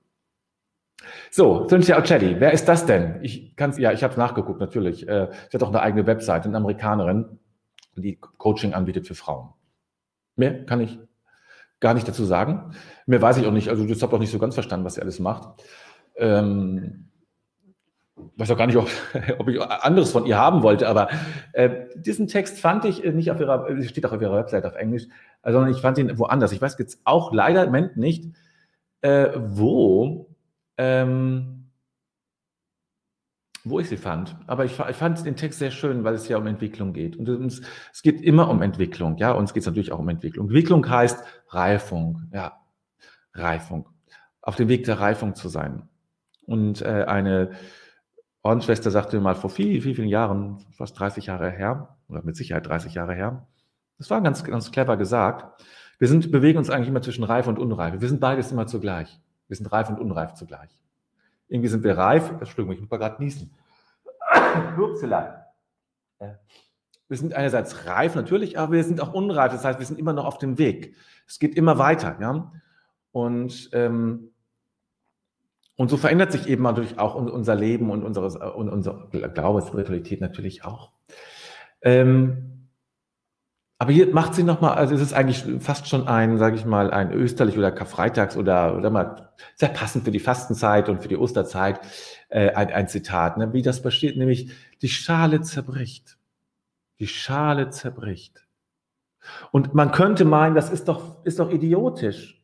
So, 1.31 1.67
Cynthia 1.67 1.99
Ocelli, 1.99 2.41
wer 2.41 2.53
ist 2.53 2.67
das 2.67 2.87
denn? 2.87 3.19
Ich 3.23 3.57
kann 3.57 3.73
ja, 3.79 3.93
ich 3.93 4.05
habe 4.05 4.19
nachgeguckt, 4.19 4.61
natürlich. 4.61 5.09
Äh, 5.09 5.29
sie 5.49 5.57
hat 5.57 5.63
auch 5.63 5.69
eine 5.69 5.81
eigene 5.81 6.07
Webseite, 6.07 6.49
eine 6.49 6.59
Amerikanerin, 6.59 7.39
die 7.97 8.17
Coaching 8.17 8.75
anbietet 8.75 9.07
für 9.07 9.15
Frauen. 9.15 9.51
Mehr 10.37 10.67
kann 10.67 10.81
ich 10.81 10.99
gar 11.81 11.95
nicht 11.95 12.07
dazu 12.07 12.25
sagen. 12.25 12.75
Mehr 13.07 13.23
weiß 13.23 13.39
ich 13.39 13.47
auch 13.47 13.53
nicht. 13.53 13.69
Also, 13.69 13.87
das 13.87 14.03
habe 14.03 14.15
auch 14.15 14.21
nicht 14.21 14.31
so 14.31 14.39
ganz 14.39 14.55
verstanden, 14.55 14.85
was 14.85 14.95
sie 14.95 15.03
alles 15.03 15.19
macht. 15.19 15.63
Ähm, 16.17 17.09
weiß 18.37 18.51
auch 18.51 18.57
gar 18.57 18.67
nicht, 18.67 18.77
ob, 18.77 18.89
ob, 19.39 19.49
ich 19.49 19.61
anderes 19.61 20.13
von 20.13 20.27
ihr 20.27 20.39
haben 20.39 20.63
wollte, 20.63 20.89
aber 20.89 21.09
äh, 21.53 21.87
diesen 21.97 22.27
Text 22.27 22.59
fand 22.59 22.85
ich 22.85 23.05
nicht 23.05 23.31
auf 23.31 23.41
ihrer, 23.41 23.67
steht 23.83 24.07
auch 24.07 24.13
auf 24.13 24.23
ihrer 24.23 24.37
Website 24.37 24.65
auf 24.65 24.75
Englisch, 24.75 25.05
äh, 25.43 25.53
sondern 25.53 25.71
ich 25.71 25.81
fand 25.81 25.99
ihn 25.99 26.19
woanders. 26.19 26.53
Ich 26.53 26.61
weiß 26.61 26.77
jetzt 26.79 27.01
auch 27.05 27.33
leider 27.33 27.65
im 27.65 27.71
Moment 27.71 27.97
nicht, 27.97 28.25
äh, 29.03 29.29
wo, 29.37 30.35
ähm, 30.77 31.71
wo 33.65 33.81
ich 33.81 33.89
sie 33.89 33.97
fand. 33.97 34.37
Aber 34.47 34.65
ich, 34.65 34.79
ich, 34.79 34.97
fand 34.97 35.25
den 35.25 35.37
Text 35.37 35.59
sehr 35.59 35.71
schön, 35.71 36.05
weil 36.05 36.15
es 36.15 36.29
ja 36.29 36.39
um 36.39 36.47
Entwicklung 36.47 36.93
geht. 36.93 37.17
Und 37.17 37.29
es, 37.29 37.63
es 37.93 38.03
geht 38.03 38.21
immer 38.21 38.49
um 38.49 38.63
Entwicklung, 38.63 39.17
ja, 39.19 39.39
geht 39.39 39.57
es 39.57 39.67
natürlich 39.67 39.93
auch 39.93 39.99
um 39.99 40.09
Entwicklung. 40.09 40.47
Entwicklung 40.47 40.89
heißt 40.89 41.23
Reifung, 41.49 42.23
ja, 42.33 42.61
Reifung. 43.35 43.89
Auf 44.43 44.57
dem 44.57 44.69
Weg 44.69 44.85
der 44.85 44.99
Reifung 45.01 45.35
zu 45.35 45.49
sein. 45.49 45.89
Und 46.47 46.83
äh, 46.83 47.05
eine 47.07 47.51
Ordensschwester 48.43 48.91
sagte 48.91 49.17
mir 49.17 49.23
mal 49.23 49.35
vor 49.35 49.51
viel, 49.51 49.83
viel, 49.83 49.95
vielen 49.95 50.09
Jahren, 50.09 50.59
fast 50.73 50.99
30 50.99 51.27
Jahre 51.27 51.51
her, 51.51 51.97
oder 52.09 52.23
mit 52.23 52.37
Sicherheit 52.37 52.67
30 52.67 52.95
Jahre 52.95 53.15
her, 53.15 53.47
das 53.99 54.09
war 54.09 54.21
ganz, 54.23 54.43
ganz 54.45 54.73
clever 54.73 54.97
gesagt. 54.97 55.63
Wir 55.99 56.09
sind, 56.09 56.33
bewegen 56.33 56.59
uns 56.59 56.71
eigentlich 56.71 56.89
immer 56.89 57.03
zwischen 57.03 57.25
reif 57.25 57.47
und 57.47 57.59
unreif. 57.59 58.01
Wir 58.01 58.09
sind 58.09 58.21
beides 58.21 58.51
immer 58.51 58.67
zugleich. 58.67 59.21
Wir 59.49 59.57
sind 59.57 59.71
reif 59.71 59.91
und 59.91 60.01
unreif 60.01 60.33
zugleich. 60.35 60.71
Irgendwie 61.49 61.69
sind 61.69 61.85
wir 61.85 61.99
reif, 61.99 62.31
Entschuldigung, 62.31 62.73
ich 62.73 62.81
muss 62.81 62.91
mal 62.91 62.97
gerade 62.97 63.23
niesen. 63.23 63.53
Upsala. 64.79 65.47
Wir 67.09 67.17
sind 67.17 67.35
einerseits 67.35 67.87
reif 67.87 68.15
natürlich, 68.15 68.59
aber 68.59 68.73
wir 68.73 68.85
sind 68.85 69.01
auch 69.01 69.13
unreif. 69.13 69.53
Das 69.53 69.65
heißt, 69.65 69.79
wir 69.79 69.87
sind 69.87 69.99
immer 69.99 70.13
noch 70.13 70.25
auf 70.25 70.39
dem 70.39 70.57
Weg. 70.59 70.95
Es 71.27 71.39
geht 71.39 71.57
immer 71.57 71.77
weiter. 71.77 72.17
Ja? 72.21 72.53
Und 73.13 73.69
ähm, 73.73 74.30
und 75.81 75.89
so 75.89 75.97
verändert 75.97 76.31
sich 76.31 76.47
eben 76.47 76.63
natürlich 76.63 76.99
auch 76.99 77.15
unser 77.15 77.55
Leben 77.55 77.91
und, 77.91 78.03
unseres, 78.05 78.37
und 78.37 78.69
unser 78.69 79.09
Glaube, 79.33 79.63
Spiritualität 79.63 80.21
natürlich 80.21 80.63
auch. 80.63 80.91
Ähm, 81.81 82.69
aber 83.79 83.91
hier 83.91 84.13
macht 84.13 84.35
sie 84.35 84.43
nochmal, 84.43 84.75
also 84.75 84.95
es 84.95 85.01
ist 85.01 85.15
eigentlich 85.15 85.43
fast 85.61 85.89
schon 85.89 86.07
ein, 86.07 86.37
sage 86.37 86.57
ich 86.57 86.67
mal, 86.67 86.91
ein 86.91 87.15
Österlich 87.15 87.57
oder 87.57 87.73
Karfreitags 87.73 88.37
oder, 88.37 88.77
oder 88.77 88.91
mal 88.91 89.31
sehr 89.55 89.71
passend 89.71 90.05
für 90.05 90.11
die 90.11 90.21
Fastenzeit 90.21 90.91
und 90.91 91.01
für 91.01 91.09
die 91.09 91.17
Osterzeit 91.17 91.81
äh, 92.29 92.51
ein, 92.51 92.69
ein 92.69 92.87
Zitat, 92.87 93.39
ne, 93.39 93.55
wie 93.55 93.63
das 93.63 93.81
besteht, 93.81 94.19
nämlich 94.19 94.53
die 94.83 94.91
Schale 94.91 95.41
zerbricht. 95.41 96.19
Die 96.99 97.07
Schale 97.07 97.71
zerbricht. 97.71 98.47
Und 99.51 99.73
man 99.73 99.93
könnte 99.93 100.27
meinen, 100.27 100.55
das 100.55 100.69
ist 100.69 100.89
doch, 100.89 101.25
ist 101.25 101.39
doch 101.39 101.51
idiotisch. 101.51 102.40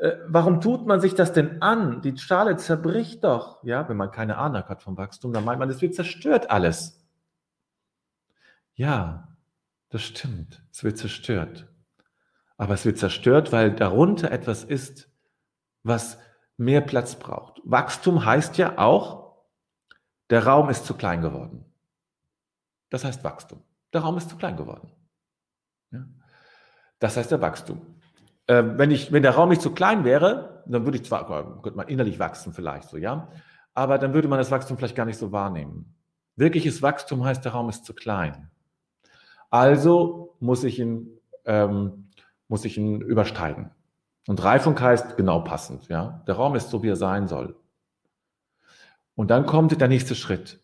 Äh, 0.00 0.16
warum 0.26 0.62
tut 0.62 0.86
man 0.86 1.00
sich 1.00 1.14
das 1.14 1.34
denn 1.34 1.60
an? 1.60 2.00
Die 2.00 2.16
Schale 2.16 2.56
zerbricht 2.56 3.22
doch. 3.22 3.62
Ja, 3.62 3.86
wenn 3.88 3.98
man 3.98 4.10
keine 4.10 4.38
Ahnung 4.38 4.64
hat 4.64 4.82
vom 4.82 4.96
Wachstum, 4.96 5.32
dann 5.34 5.44
meint 5.44 5.58
man, 5.58 5.68
es 5.68 5.82
wird 5.82 5.94
zerstört 5.94 6.50
alles. 6.50 7.06
Ja, 8.74 9.28
das 9.90 10.02
stimmt. 10.02 10.62
Es 10.72 10.82
wird 10.82 10.96
zerstört. 10.96 11.68
Aber 12.56 12.74
es 12.74 12.86
wird 12.86 12.96
zerstört, 12.96 13.52
weil 13.52 13.74
darunter 13.74 14.30
etwas 14.30 14.64
ist, 14.64 15.10
was 15.82 16.18
mehr 16.56 16.80
Platz 16.80 17.16
braucht. 17.16 17.60
Wachstum 17.64 18.24
heißt 18.24 18.56
ja 18.56 18.78
auch, 18.78 19.44
der 20.30 20.46
Raum 20.46 20.70
ist 20.70 20.86
zu 20.86 20.94
klein 20.94 21.20
geworden. 21.20 21.66
Das 22.88 23.04
heißt 23.04 23.22
Wachstum. 23.22 23.62
Der 23.92 24.00
Raum 24.00 24.16
ist 24.16 24.30
zu 24.30 24.36
klein 24.36 24.56
geworden. 24.56 24.90
Ja? 25.90 26.06
Das 27.00 27.18
heißt 27.18 27.30
der 27.30 27.40
Wachstum. 27.42 27.99
Ähm, 28.50 28.78
wenn, 28.78 28.90
ich, 28.90 29.12
wenn 29.12 29.22
der 29.22 29.36
Raum 29.36 29.50
nicht 29.50 29.62
zu 29.62 29.70
klein 29.70 30.02
wäre, 30.02 30.64
dann 30.66 30.84
würde 30.84 30.98
ich 30.98 31.04
zwar, 31.04 31.24
könnte 31.62 31.76
man 31.76 31.86
innerlich 31.86 32.18
wachsen 32.18 32.52
vielleicht 32.52 32.88
so, 32.88 32.96
ja, 32.96 33.28
aber 33.74 33.96
dann 33.96 34.12
würde 34.12 34.26
man 34.26 34.40
das 34.40 34.50
Wachstum 34.50 34.76
vielleicht 34.76 34.96
gar 34.96 35.06
nicht 35.06 35.18
so 35.18 35.30
wahrnehmen. 35.30 35.94
Wirkliches 36.34 36.82
Wachstum 36.82 37.24
heißt, 37.24 37.44
der 37.44 37.52
Raum 37.52 37.68
ist 37.68 37.84
zu 37.84 37.94
klein. 37.94 38.50
Also 39.50 40.34
muss 40.40 40.64
ich 40.64 40.80
ihn, 40.80 41.20
ähm, 41.44 42.08
muss 42.48 42.64
ich 42.64 42.76
ihn 42.76 43.00
übersteigen. 43.02 43.70
Und 44.26 44.42
Reifung 44.42 44.78
heißt 44.80 45.16
genau 45.16 45.42
passend, 45.42 45.86
ja. 45.86 46.24
Der 46.26 46.34
Raum 46.34 46.56
ist 46.56 46.70
so, 46.70 46.82
wie 46.82 46.88
er 46.88 46.96
sein 46.96 47.28
soll. 47.28 47.54
Und 49.14 49.30
dann 49.30 49.46
kommt 49.46 49.80
der 49.80 49.86
nächste 49.86 50.16
Schritt, 50.16 50.58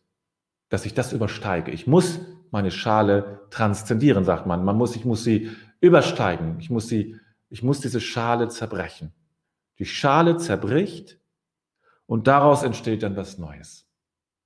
dass 0.71 0.87
ich 0.87 0.95
das 0.95 1.13
übersteige. 1.13 1.71
Ich 1.71 1.87
muss 1.87 2.19
meine 2.51 2.73
Schale 2.73 3.47
transzendieren, 3.51 4.25
sagt 4.25 4.45
man. 4.45 4.65
Man 4.65 4.77
muss, 4.77 4.97
ich 4.97 5.05
muss 5.05 5.23
sie 5.23 5.53
übersteigen. 5.81 6.59
Ich 6.59 6.69
muss 6.69 6.89
sie 6.89 7.17
ich 7.49 7.63
muss 7.63 7.81
diese 7.81 8.01
Schale 8.01 8.49
zerbrechen. 8.49 9.13
Die 9.79 9.87
Schale 9.87 10.37
zerbricht 10.37 11.19
und 12.07 12.27
daraus 12.27 12.63
entsteht 12.63 13.03
dann 13.03 13.17
was 13.17 13.39
Neues. 13.39 13.87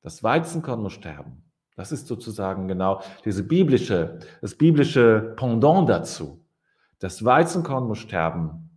Das 0.02 0.22
Weizenkorn 0.22 0.82
muss 0.82 0.92
sterben. 0.92 1.44
Das 1.76 1.92
ist 1.92 2.08
sozusagen 2.08 2.68
genau 2.68 3.02
diese 3.24 3.42
biblische, 3.42 4.18
das 4.40 4.54
biblische 4.54 5.34
Pendant 5.36 5.88
dazu. 5.88 6.44
Das 6.98 7.24
Weizenkorn 7.24 7.86
muss 7.86 7.98
sterben, 7.98 8.70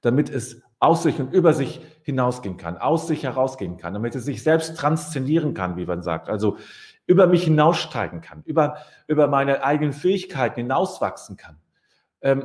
damit 0.00 0.28
es 0.30 0.60
aus 0.80 1.04
sich 1.04 1.20
und 1.20 1.32
über 1.32 1.52
sich 1.54 1.80
hinausgehen 2.02 2.56
kann, 2.56 2.76
aus 2.76 3.06
sich 3.06 3.22
herausgehen 3.22 3.76
kann, 3.76 3.94
damit 3.94 4.16
es 4.16 4.24
sich 4.24 4.42
selbst 4.42 4.76
transzendieren 4.76 5.54
kann, 5.54 5.76
wie 5.76 5.86
man 5.86 6.02
sagt. 6.02 6.28
Also 6.28 6.56
über 7.06 7.28
mich 7.28 7.44
hinaussteigen 7.44 8.20
kann, 8.20 8.42
über, 8.44 8.78
über 9.06 9.28
meine 9.28 9.62
eigenen 9.62 9.92
Fähigkeiten 9.92 10.56
hinauswachsen 10.56 11.36
kann. 11.36 11.58
Ähm, 12.20 12.44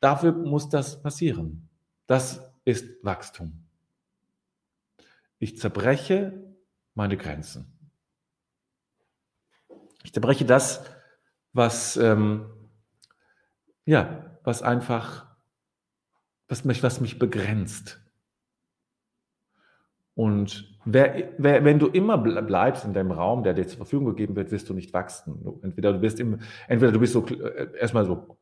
Dafür 0.00 0.32
muss 0.32 0.68
das 0.68 1.02
passieren. 1.02 1.68
Das 2.06 2.40
ist 2.64 3.04
Wachstum. 3.04 3.64
Ich 5.38 5.58
zerbreche 5.58 6.32
meine 6.94 7.16
Grenzen. 7.16 7.72
Ich 10.04 10.12
zerbreche 10.12 10.44
das, 10.44 10.84
was, 11.52 11.96
ähm, 11.96 12.46
ja, 13.84 14.38
was 14.44 14.62
einfach, 14.62 15.26
was 16.48 16.64
mich, 16.64 16.82
was 16.82 17.00
mich 17.00 17.18
begrenzt. 17.18 18.00
Und 20.14 20.76
wer, 20.84 21.32
wer, 21.38 21.64
wenn 21.64 21.78
du 21.78 21.86
immer 21.86 22.18
bleibst 22.18 22.84
in 22.84 22.92
deinem 22.92 23.12
Raum, 23.12 23.44
der 23.44 23.54
dir 23.54 23.68
zur 23.68 23.76
Verfügung 23.76 24.06
gegeben 24.06 24.34
wird, 24.34 24.50
wirst 24.50 24.68
du 24.68 24.74
nicht 24.74 24.92
wachsen. 24.92 25.60
Entweder 25.62 25.92
du 25.92 26.00
bist 26.00 26.18
im, 26.18 26.40
entweder 26.66 26.90
du 26.90 26.98
bist 26.98 27.12
so 27.12 27.24
äh, 27.26 27.76
erstmal 27.78 28.04
so, 28.04 28.36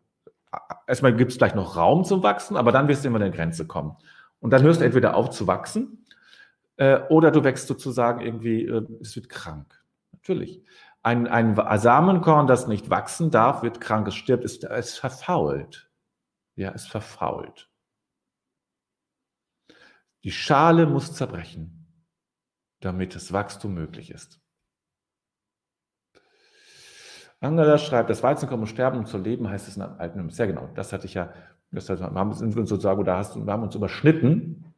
erstmal 0.86 1.14
gibt 1.14 1.30
es 1.30 1.36
vielleicht 1.36 1.56
noch 1.56 1.76
Raum 1.76 2.04
zum 2.04 2.22
Wachsen, 2.22 2.56
aber 2.56 2.72
dann 2.72 2.88
wirst 2.88 3.04
du 3.04 3.08
immer 3.08 3.16
an 3.16 3.24
eine 3.24 3.34
Grenze 3.34 3.66
kommen. 3.66 3.96
Und 4.40 4.50
dann 4.50 4.62
hörst 4.62 4.80
du 4.80 4.84
entweder 4.84 5.16
auf 5.16 5.30
zu 5.30 5.46
wachsen 5.46 6.06
äh, 6.76 7.00
oder 7.08 7.30
du 7.30 7.44
wächst 7.44 7.68
sozusagen 7.68 8.20
irgendwie, 8.20 8.64
äh, 8.64 8.86
es 9.00 9.16
wird 9.16 9.28
krank. 9.28 9.82
Natürlich. 10.12 10.62
Ein, 11.02 11.28
ein 11.28 11.54
Samenkorn, 11.78 12.46
das 12.46 12.66
nicht 12.66 12.90
wachsen 12.90 13.30
darf, 13.30 13.62
wird 13.62 13.80
krank, 13.80 14.08
es 14.08 14.16
stirbt, 14.16 14.44
es, 14.44 14.62
es 14.62 14.98
verfault. 14.98 15.88
Ja, 16.56 16.72
es 16.72 16.86
verfault. 16.86 17.70
Die 20.24 20.32
Schale 20.32 20.86
muss 20.86 21.14
zerbrechen, 21.14 21.86
damit 22.80 23.14
das 23.14 23.32
Wachstum 23.32 23.74
möglich 23.74 24.10
ist. 24.10 24.40
Angela 27.46 27.78
schreibt, 27.78 28.10
das 28.10 28.22
Weizenkorn 28.22 28.60
muss 28.60 28.70
sterben, 28.70 28.98
um 28.98 29.06
zu 29.06 29.18
leben, 29.18 29.48
heißt 29.48 29.68
es 29.68 29.76
in 29.76 29.82
einem 29.82 29.98
alten 29.98 30.30
Sehr 30.30 30.46
genau, 30.46 30.68
das 30.74 30.92
hatte 30.92 31.06
ich 31.06 31.14
ja, 31.14 31.32
das 31.70 31.88
heißt, 31.88 32.00
wir 32.00 32.10
haben 32.10 32.30
uns 32.30 32.40
sozusagen, 32.68 33.04
da 33.04 33.18
hast, 33.18 33.36
wir 33.36 33.52
haben 33.52 33.62
uns 33.62 33.74
überschnitten. 33.74 34.74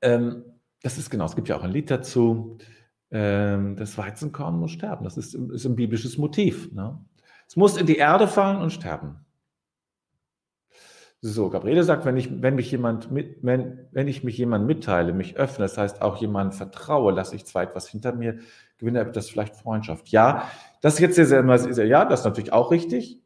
Ähm, 0.00 0.44
das 0.82 0.98
ist 0.98 1.10
genau, 1.10 1.24
es 1.24 1.34
gibt 1.34 1.48
ja 1.48 1.56
auch 1.56 1.64
ein 1.64 1.72
Lied 1.72 1.90
dazu. 1.90 2.58
Ähm, 3.10 3.76
das 3.76 3.96
Weizenkorn 3.98 4.58
muss 4.58 4.72
sterben. 4.72 5.04
Das 5.04 5.16
ist, 5.16 5.34
ist 5.34 5.64
ein 5.64 5.76
biblisches 5.76 6.18
Motiv. 6.18 6.72
Ne? 6.72 6.98
Es 7.48 7.56
muss 7.56 7.76
in 7.76 7.86
die 7.86 7.96
Erde 7.96 8.28
fallen 8.28 8.60
und 8.60 8.70
sterben. 8.70 9.26
So, 11.22 11.48
Gabriele 11.48 11.82
sagt, 11.82 12.04
wenn 12.04 12.16
ich, 12.16 12.42
wenn 12.42 12.56
mich 12.56 12.70
jemand 12.70 13.10
mit, 13.10 13.38
wenn, 13.42 13.88
wenn 13.90 14.06
ich 14.06 14.22
mich 14.22 14.36
jemand 14.36 14.66
mitteile, 14.66 15.12
mich 15.12 15.36
öffne, 15.36 15.64
das 15.64 15.78
heißt 15.78 16.02
auch 16.02 16.18
jemand 16.18 16.54
vertraue, 16.54 17.12
lasse 17.12 17.34
ich 17.34 17.46
zwar 17.46 17.62
etwas 17.62 17.88
hinter 17.88 18.12
mir, 18.12 18.38
gewinne 18.78 19.04
das 19.06 19.30
vielleicht 19.30 19.56
Freundschaft. 19.56 20.08
Ja, 20.08 20.50
das 20.80 20.94
ist 20.94 21.00
jetzt 21.00 21.16
sehr, 21.16 21.26
sehr, 21.26 21.58
sehr, 21.74 21.86
ja, 21.86 22.04
das 22.04 22.20
ist 22.20 22.26
natürlich 22.26 22.52
auch 22.52 22.70
richtig. 22.70 23.22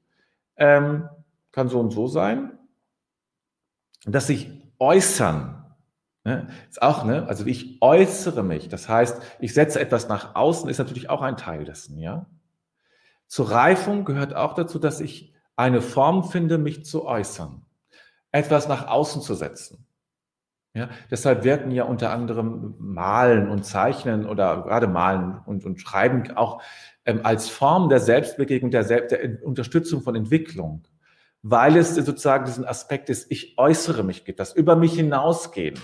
Ähm, 0.56 1.08
kann 1.52 1.68
so 1.68 1.80
und 1.80 1.90
so 1.90 2.06
sein. 2.06 2.58
Dass 4.06 4.28
sich 4.28 4.50
äußern, 4.78 5.60
Ne? 6.24 6.48
Ist 6.68 6.82
auch, 6.82 7.04
ne? 7.04 7.26
Also 7.28 7.46
ich 7.46 7.80
äußere 7.80 8.42
mich. 8.42 8.68
Das 8.68 8.88
heißt, 8.88 9.22
ich 9.38 9.54
setze 9.54 9.80
etwas 9.80 10.08
nach 10.08 10.34
außen, 10.34 10.68
ist 10.68 10.78
natürlich 10.78 11.08
auch 11.08 11.22
ein 11.22 11.36
Teil 11.36 11.64
dessen, 11.64 11.98
ja. 11.98 12.26
Zur 13.26 13.50
Reifung 13.50 14.04
gehört 14.04 14.34
auch 14.34 14.54
dazu, 14.54 14.78
dass 14.78 15.00
ich 15.00 15.32
eine 15.56 15.80
Form 15.80 16.24
finde, 16.24 16.58
mich 16.58 16.84
zu 16.84 17.06
äußern. 17.06 17.64
Etwas 18.32 18.68
nach 18.68 18.86
außen 18.86 19.22
zu 19.22 19.34
setzen. 19.34 19.86
Ja, 20.72 20.88
deshalb 21.10 21.42
wirken 21.42 21.72
ja 21.72 21.82
unter 21.82 22.12
anderem 22.12 22.76
Malen 22.78 23.48
und 23.48 23.64
Zeichnen 23.64 24.24
oder 24.24 24.62
gerade 24.62 24.86
Malen 24.86 25.36
und, 25.44 25.64
und 25.64 25.80
Schreiben 25.80 26.30
auch 26.36 26.62
ähm, 27.04 27.20
als 27.24 27.48
Form 27.48 27.88
der 27.88 27.98
Selbstbegegnung, 27.98 28.70
der, 28.70 28.84
Selbst, 28.84 29.10
der 29.10 29.44
Unterstützung 29.44 30.02
von 30.02 30.14
Entwicklung, 30.14 30.84
weil 31.42 31.76
es 31.76 31.96
sozusagen 31.96 32.44
diesen 32.44 32.64
Aspekt 32.64 33.10
ist, 33.10 33.32
ich 33.32 33.58
äußere 33.58 34.04
mich 34.04 34.24
gibt, 34.24 34.38
das 34.38 34.54
über 34.54 34.76
mich 34.76 34.94
hinausgehen 34.94 35.74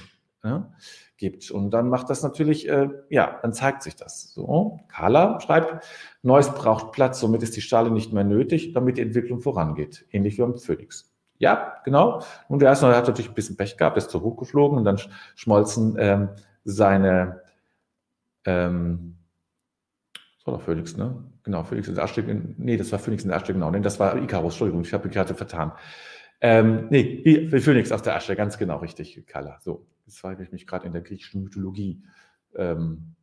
ja, 0.45 0.73
gibt. 1.17 1.51
Und 1.51 1.73
dann 1.73 1.89
macht 1.89 2.09
das 2.09 2.23
natürlich, 2.23 2.69
äh, 2.69 2.89
ja, 3.11 3.41
dann 3.43 3.53
zeigt 3.53 3.83
sich 3.83 3.97
das. 3.97 4.33
So, 4.35 4.79
Carla 4.87 5.41
schreibt, 5.41 5.85
Neues 6.23 6.55
braucht 6.55 6.93
Platz, 6.93 7.19
somit 7.19 7.43
ist 7.43 7.57
die 7.57 7.63
Schale 7.63 7.91
nicht 7.91 8.13
mehr 8.13 8.25
nötig, 8.25 8.73
damit 8.73 8.99
die 8.99 9.03
Entwicklung 9.03 9.41
vorangeht. 9.41 10.07
Ähnlich 10.13 10.39
wie 10.39 10.43
beim 10.43 10.57
Phoenix. 10.57 11.16
Ja, 11.39 11.75
genau. 11.85 12.23
Und 12.49 12.61
der 12.61 12.71
erste 12.71 12.89
hat 12.89 13.07
natürlich 13.07 13.31
ein 13.31 13.35
bisschen 13.35 13.57
Pech 13.57 13.77
gehabt, 13.77 13.97
ist 13.97 14.11
zu 14.11 14.23
hoch 14.23 14.37
geflogen 14.37 14.79
und 14.79 14.85
dann 14.85 14.99
schmolzen 15.35 15.97
ähm, 15.99 16.29
seine, 16.65 17.43
ähm, 18.45 19.19
das 20.15 20.47
war 20.47 20.55
doch 20.55 20.63
Phoenix, 20.63 20.97
ne? 20.97 21.25
Genau, 21.43 21.63
Phoenix 21.63 21.89
in 21.89 21.95
der 21.95 22.03
Arschstück, 22.03 22.27
nee, 22.59 22.77
das 22.77 22.91
war 22.91 22.99
Phoenix 22.99 23.23
in 23.23 23.29
der 23.29 23.37
Arschstück, 23.37 23.55
genau, 23.55 23.71
nee, 23.71 23.81
das 23.81 24.01
war 24.01 24.17
Icarus, 24.17 24.55
Entschuldigung, 24.55 24.83
ich 24.83 24.93
habe 24.93 25.05
mich 25.05 25.15
gerade 25.15 25.35
vertan. 25.35 25.73
Ähm, 26.41 26.89
nee, 26.91 27.49
Phoenix 27.61 27.93
aus 27.93 28.03
der 28.03 28.17
Asche, 28.17 28.35
ganz 28.35 28.59
genau 28.59 28.79
richtig, 28.79 29.25
Carla. 29.27 29.59
So, 29.61 29.87
Jetzt 30.07 30.23
habe 30.23 30.43
ich 30.43 30.53
mich 30.53 30.67
gerade 30.67 30.87
in 30.87 30.93
der 30.93 31.03
griechischen 31.03 31.43
Mythologie 31.43 32.03
ähm, 32.55 33.17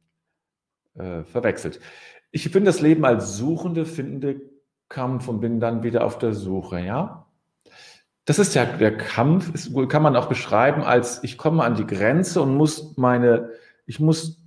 äh, 0.96 1.24
verwechselt. 1.24 1.80
Ich 2.32 2.44
finde 2.44 2.66
das 2.66 2.82
Leben 2.82 3.06
als 3.06 3.38
Suchende, 3.38 3.86
Findende 3.86 4.42
Kampf 4.90 5.28
und 5.28 5.40
bin 5.40 5.60
dann 5.60 5.82
wieder 5.84 6.04
auf 6.04 6.20
der 6.20 6.34
Suche, 6.34 6.80
ja. 6.82 7.23
Das 8.26 8.40
ist 8.40 8.56
ja 8.56 8.66
der 8.66 8.98
Kampf, 8.98 9.54
ist, 9.54 9.74
kann 9.90 10.02
man 10.02 10.16
auch 10.16 10.28
beschreiben 10.28 10.82
als 10.82 11.24
ich 11.24 11.38
komme 11.38 11.64
an 11.64 11.76
die 11.76 11.86
Grenze 11.86 12.42
und 12.42 12.56
muss 12.56 12.96
meine, 12.96 13.50
ich 13.86 14.00
muss, 14.00 14.42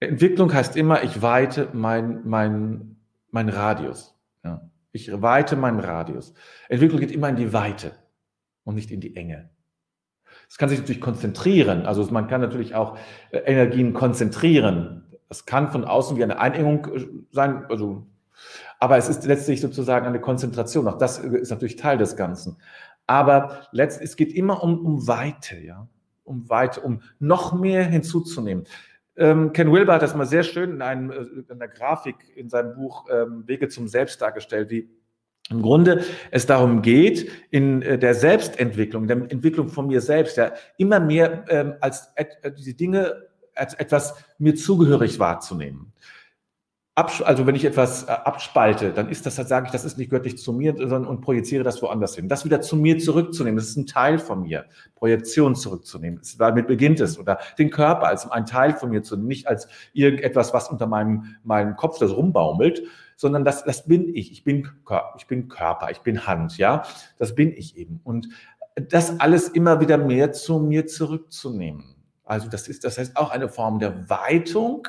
Entwicklung 0.00 0.52
heißt 0.52 0.76
immer, 0.76 1.02
ich 1.02 1.22
weite 1.22 1.68
mein, 1.72 2.20
mein, 2.24 2.96
mein 3.30 3.48
Radius. 3.48 4.14
Ja. 4.44 4.68
Ich 4.92 5.10
weite 5.22 5.56
meinen 5.56 5.80
Radius. 5.80 6.34
Entwicklung 6.68 7.00
geht 7.00 7.12
immer 7.12 7.28
in 7.28 7.36
die 7.36 7.52
Weite 7.52 7.92
und 8.64 8.74
nicht 8.74 8.90
in 8.90 9.00
die 9.00 9.16
Enge. 9.16 9.50
Es 10.48 10.56
kann 10.56 10.68
sich 10.68 10.78
natürlich 10.78 11.00
konzentrieren. 11.00 11.86
Also 11.86 12.06
man 12.10 12.26
kann 12.26 12.40
natürlich 12.40 12.74
auch 12.74 12.96
äh, 13.30 13.38
Energien 13.38 13.92
konzentrieren. 13.92 15.04
Das 15.28 15.44
kann 15.44 15.70
von 15.70 15.84
außen 15.84 16.16
wie 16.16 16.24
eine 16.24 16.38
Einengung 16.38 16.86
äh, 16.86 17.06
sein. 17.30 17.66
Also, 17.68 18.06
aber 18.80 18.96
es 18.96 19.08
ist 19.08 19.24
letztlich 19.26 19.60
sozusagen 19.60 20.06
eine 20.06 20.20
Konzentration. 20.20 20.88
Auch 20.88 20.98
das 20.98 21.18
ist 21.18 21.50
natürlich 21.50 21.76
Teil 21.76 21.98
des 21.98 22.16
Ganzen. 22.16 22.56
Aber 23.08 23.66
letztlich, 23.72 24.10
es 24.10 24.16
geht 24.16 24.32
immer 24.32 24.62
um, 24.62 24.84
um 24.84 25.08
Weite, 25.08 25.58
ja. 25.58 25.88
Um 26.24 26.48
Weite, 26.48 26.82
um 26.82 27.00
noch 27.18 27.58
mehr 27.58 27.84
hinzuzunehmen. 27.84 28.64
Ähm, 29.16 29.52
Ken 29.52 29.72
Wilber 29.72 29.94
hat 29.94 30.02
das 30.02 30.14
mal 30.14 30.26
sehr 30.26 30.44
schön 30.44 30.72
in, 30.72 30.82
einem, 30.82 31.10
äh, 31.10 31.16
in 31.16 31.50
einer 31.50 31.68
Grafik 31.68 32.16
in 32.36 32.48
seinem 32.48 32.74
Buch 32.74 33.06
ähm, 33.10 33.42
Wege 33.48 33.68
zum 33.68 33.88
Selbst 33.88 34.20
dargestellt, 34.20 34.70
wie 34.70 34.90
im 35.50 35.62
Grunde 35.62 36.04
es 36.30 36.44
darum 36.44 36.82
geht, 36.82 37.30
in 37.50 37.80
äh, 37.80 37.98
der 37.98 38.14
Selbstentwicklung, 38.14 39.08
der 39.08 39.16
Entwicklung 39.30 39.68
von 39.68 39.86
mir 39.86 40.02
selbst, 40.02 40.36
ja, 40.36 40.52
immer 40.76 41.00
mehr 41.00 41.46
ähm, 41.48 41.74
als 41.80 42.12
et, 42.14 42.36
äh, 42.42 42.52
diese 42.52 42.74
Dinge 42.74 43.26
als 43.54 43.74
etwas 43.74 44.14
mir 44.38 44.54
zugehörig 44.54 45.18
wahrzunehmen. 45.18 45.92
Also 46.98 47.46
wenn 47.46 47.54
ich 47.54 47.64
etwas 47.64 48.08
äh, 48.08 48.10
abspalte, 48.10 48.92
dann 48.92 49.08
ist 49.08 49.24
das, 49.24 49.36
dann 49.36 49.46
sage 49.46 49.66
ich, 49.66 49.72
das 49.72 49.84
ist 49.84 49.98
nicht 49.98 50.10
göttlich 50.10 50.36
zu 50.36 50.52
mir, 50.52 50.74
sondern 50.76 51.06
und 51.06 51.20
projiziere 51.20 51.62
das 51.62 51.80
woanders 51.80 52.16
hin. 52.16 52.28
Das 52.28 52.44
wieder 52.44 52.60
zu 52.60 52.74
mir 52.74 52.98
zurückzunehmen, 52.98 53.56
das 53.56 53.68
ist 53.68 53.76
ein 53.76 53.86
Teil 53.86 54.18
von 54.18 54.42
mir. 54.42 54.64
Projektion 54.96 55.54
zurückzunehmen, 55.54 56.20
damit 56.38 56.66
beginnt 56.66 56.98
es. 56.98 57.16
Oder 57.16 57.38
den 57.56 57.70
Körper 57.70 58.08
als 58.08 58.28
ein 58.28 58.46
Teil 58.46 58.74
von 58.74 58.90
mir 58.90 59.04
zu 59.04 59.14
nehmen, 59.14 59.28
nicht 59.28 59.46
als 59.46 59.68
irgendetwas, 59.92 60.52
was 60.52 60.70
unter 60.70 60.88
meinem, 60.88 61.36
meinem 61.44 61.76
Kopf 61.76 62.00
das 62.00 62.10
rumbaumelt, 62.10 62.82
sondern 63.14 63.44
das, 63.44 63.62
das 63.62 63.86
bin 63.86 64.12
ich. 64.12 64.32
Ich 64.32 64.42
bin, 64.42 64.68
ich 65.16 65.26
bin 65.28 65.48
Körper, 65.48 65.92
ich 65.92 66.00
bin 66.00 66.26
Hand, 66.26 66.58
ja. 66.58 66.82
Das 67.16 67.36
bin 67.36 67.52
ich 67.52 67.76
eben. 67.76 68.00
Und 68.02 68.28
das 68.74 69.20
alles 69.20 69.48
immer 69.48 69.80
wieder 69.80 69.98
mehr 69.98 70.32
zu 70.32 70.58
mir 70.58 70.88
zurückzunehmen. 70.88 71.84
Also 72.24 72.48
das 72.48 72.66
ist, 72.66 72.82
das 72.82 72.98
heißt 72.98 73.16
auch 73.16 73.30
eine 73.30 73.48
Form 73.48 73.78
der 73.78 74.10
Weitung, 74.10 74.88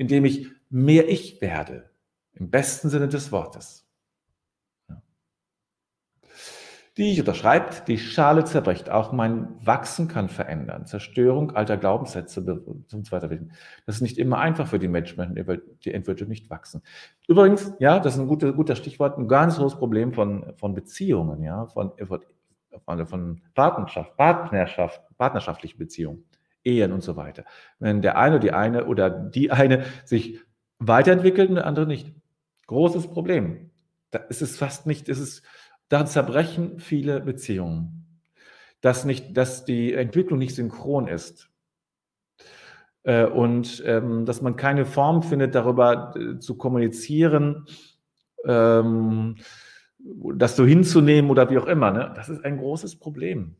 indem 0.00 0.24
ich 0.24 0.48
mehr 0.70 1.08
ich 1.08 1.40
werde. 1.40 1.90
Im 2.32 2.50
besten 2.50 2.88
Sinne 2.88 3.08
des 3.08 3.32
Wortes 3.32 3.90
die 7.00 7.12
ich 7.12 7.20
unterschreibt, 7.20 7.88
die 7.88 7.96
Schale 7.96 8.44
zerbricht. 8.44 8.90
Auch 8.90 9.10
mein 9.10 9.48
Wachsen 9.64 10.06
kann 10.06 10.28
verändern. 10.28 10.84
Zerstörung 10.84 11.52
alter 11.52 11.78
Glaubenssätze 11.78 12.42
und 12.42 13.06
so. 13.06 13.18
Das 13.18 13.96
ist 13.96 14.00
nicht 14.02 14.18
immer 14.18 14.38
einfach 14.38 14.66
für 14.66 14.78
die 14.78 14.86
Menschen, 14.86 15.34
die 15.82 15.94
Entwürde 15.94 16.26
nicht 16.26 16.50
wachsen. 16.50 16.82
Übrigens, 17.26 17.72
ja, 17.78 18.00
das 18.00 18.16
ist 18.16 18.20
ein 18.20 18.28
guter, 18.28 18.52
guter 18.52 18.76
Stichwort, 18.76 19.16
ein 19.16 19.28
ganz 19.28 19.56
großes 19.56 19.78
Problem 19.78 20.12
von, 20.12 20.52
von 20.56 20.74
Beziehungen, 20.74 21.42
ja, 21.42 21.64
von, 21.68 21.92
von, 22.84 23.06
von 23.06 23.40
Partnerschaft, 23.54 24.16
Partnerschaft, 24.18 25.00
partnerschaftlichen 25.16 25.78
Beziehungen, 25.78 26.24
Ehen 26.64 26.92
und 26.92 27.02
so 27.02 27.16
weiter. 27.16 27.44
Wenn 27.78 28.02
der 28.02 28.18
eine, 28.18 28.40
die 28.40 28.52
eine 28.52 28.86
oder 28.86 29.10
die 29.10 29.50
eine 29.50 29.84
sich 30.04 30.40
weiterentwickelt 30.78 31.48
und 31.48 31.56
der 31.56 31.66
andere 31.66 31.86
nicht. 31.86 32.14
Großes 32.66 33.08
Problem. 33.08 33.70
Da 34.10 34.18
ist 34.18 34.42
es 34.42 34.56
fast 34.56 34.86
nicht, 34.86 35.08
ist 35.08 35.20
es 35.20 35.42
Daran 35.90 36.06
zerbrechen 36.06 36.78
viele 36.78 37.20
Beziehungen. 37.20 38.06
Dass, 38.80 39.04
nicht, 39.04 39.36
dass 39.36 39.66
die 39.66 39.92
Entwicklung 39.92 40.38
nicht 40.38 40.54
synchron 40.54 41.06
ist. 41.06 41.50
Äh, 43.02 43.26
und 43.26 43.82
ähm, 43.84 44.24
dass 44.24 44.40
man 44.40 44.56
keine 44.56 44.86
Form 44.86 45.22
findet, 45.22 45.54
darüber 45.54 46.14
äh, 46.16 46.38
zu 46.38 46.56
kommunizieren, 46.56 47.66
ähm, 48.46 49.36
das 49.98 50.56
so 50.56 50.64
hinzunehmen 50.64 51.30
oder 51.30 51.50
wie 51.50 51.58
auch 51.58 51.66
immer. 51.66 51.90
Ne? 51.90 52.12
Das 52.14 52.30
ist 52.30 52.42
ein 52.42 52.56
großes 52.56 52.96
Problem. 52.96 53.56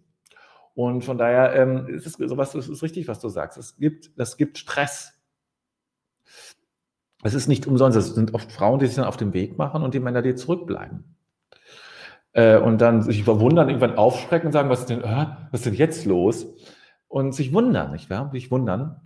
Und 0.75 1.05
von 1.05 1.19
daher 1.19 1.55
ähm, 1.55 1.87
ist 1.89 2.07
es 2.07 2.15
sowas, 2.15 2.53
das 2.53 2.69
ist 2.69 2.83
richtig, 2.83 3.09
was 3.09 3.21
du 3.21 3.29
sagst. 3.29 3.59
Es 3.59 3.77
gibt, 3.77 4.19
das 4.19 4.37
gibt 4.37 4.59
Stress. 4.59 5.13
Es 7.23 7.35
ist 7.35 7.49
nicht 7.49 7.67
umsonst, 7.67 7.99
es 7.99 8.15
sind 8.15 8.35
oft 8.35 8.51
Frauen, 8.51 8.79
die 8.79 8.87
sich 8.87 8.97
dann 8.97 9.05
auf 9.05 9.17
den 9.17 9.35
Weg 9.35 9.59
machen 9.59 9.83
und 9.83 9.95
die 9.95 10.01
Männer, 10.01 10.23
die 10.23 10.35
zurückbleiben. 10.35 11.17
Äh, 12.33 12.59
und 12.59 12.81
dann 12.81 13.03
sich 13.03 13.25
verwundern, 13.25 13.69
irgendwann 13.69 13.97
aufschrecken 13.97 14.47
und 14.47 14.53
sagen, 14.53 14.71
was 14.71 14.81
ist 14.81 14.91
denn, 14.91 15.03
äh, 15.03 15.27
was 15.51 15.61
ist 15.61 15.67
denn 15.67 15.75
jetzt 15.75 16.07
los? 16.07 16.47
Und 17.09 17.35
sich 17.35 17.53
wundern, 17.53 17.91
nicht 17.91 18.09
wahr? 18.09 18.31
Sich 18.33 18.51
wundern. 18.51 19.01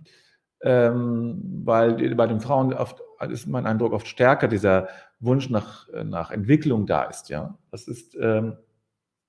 Ähm, 0.61 1.61
weil 1.65 2.15
bei 2.15 2.27
den 2.27 2.39
Frauen 2.39 2.73
oft, 2.73 3.01
ist 3.29 3.47
mein 3.47 3.65
Eindruck 3.65 3.93
oft 3.93 4.07
stärker 4.07 4.47
dieser 4.47 4.87
Wunsch 5.19 5.49
nach, 5.49 5.87
nach 6.03 6.31
Entwicklung 6.31 6.85
da 6.85 7.03
ist, 7.03 7.29
ja. 7.29 7.57
Das 7.71 7.87
ist, 7.87 8.15
ähm, 8.19 8.57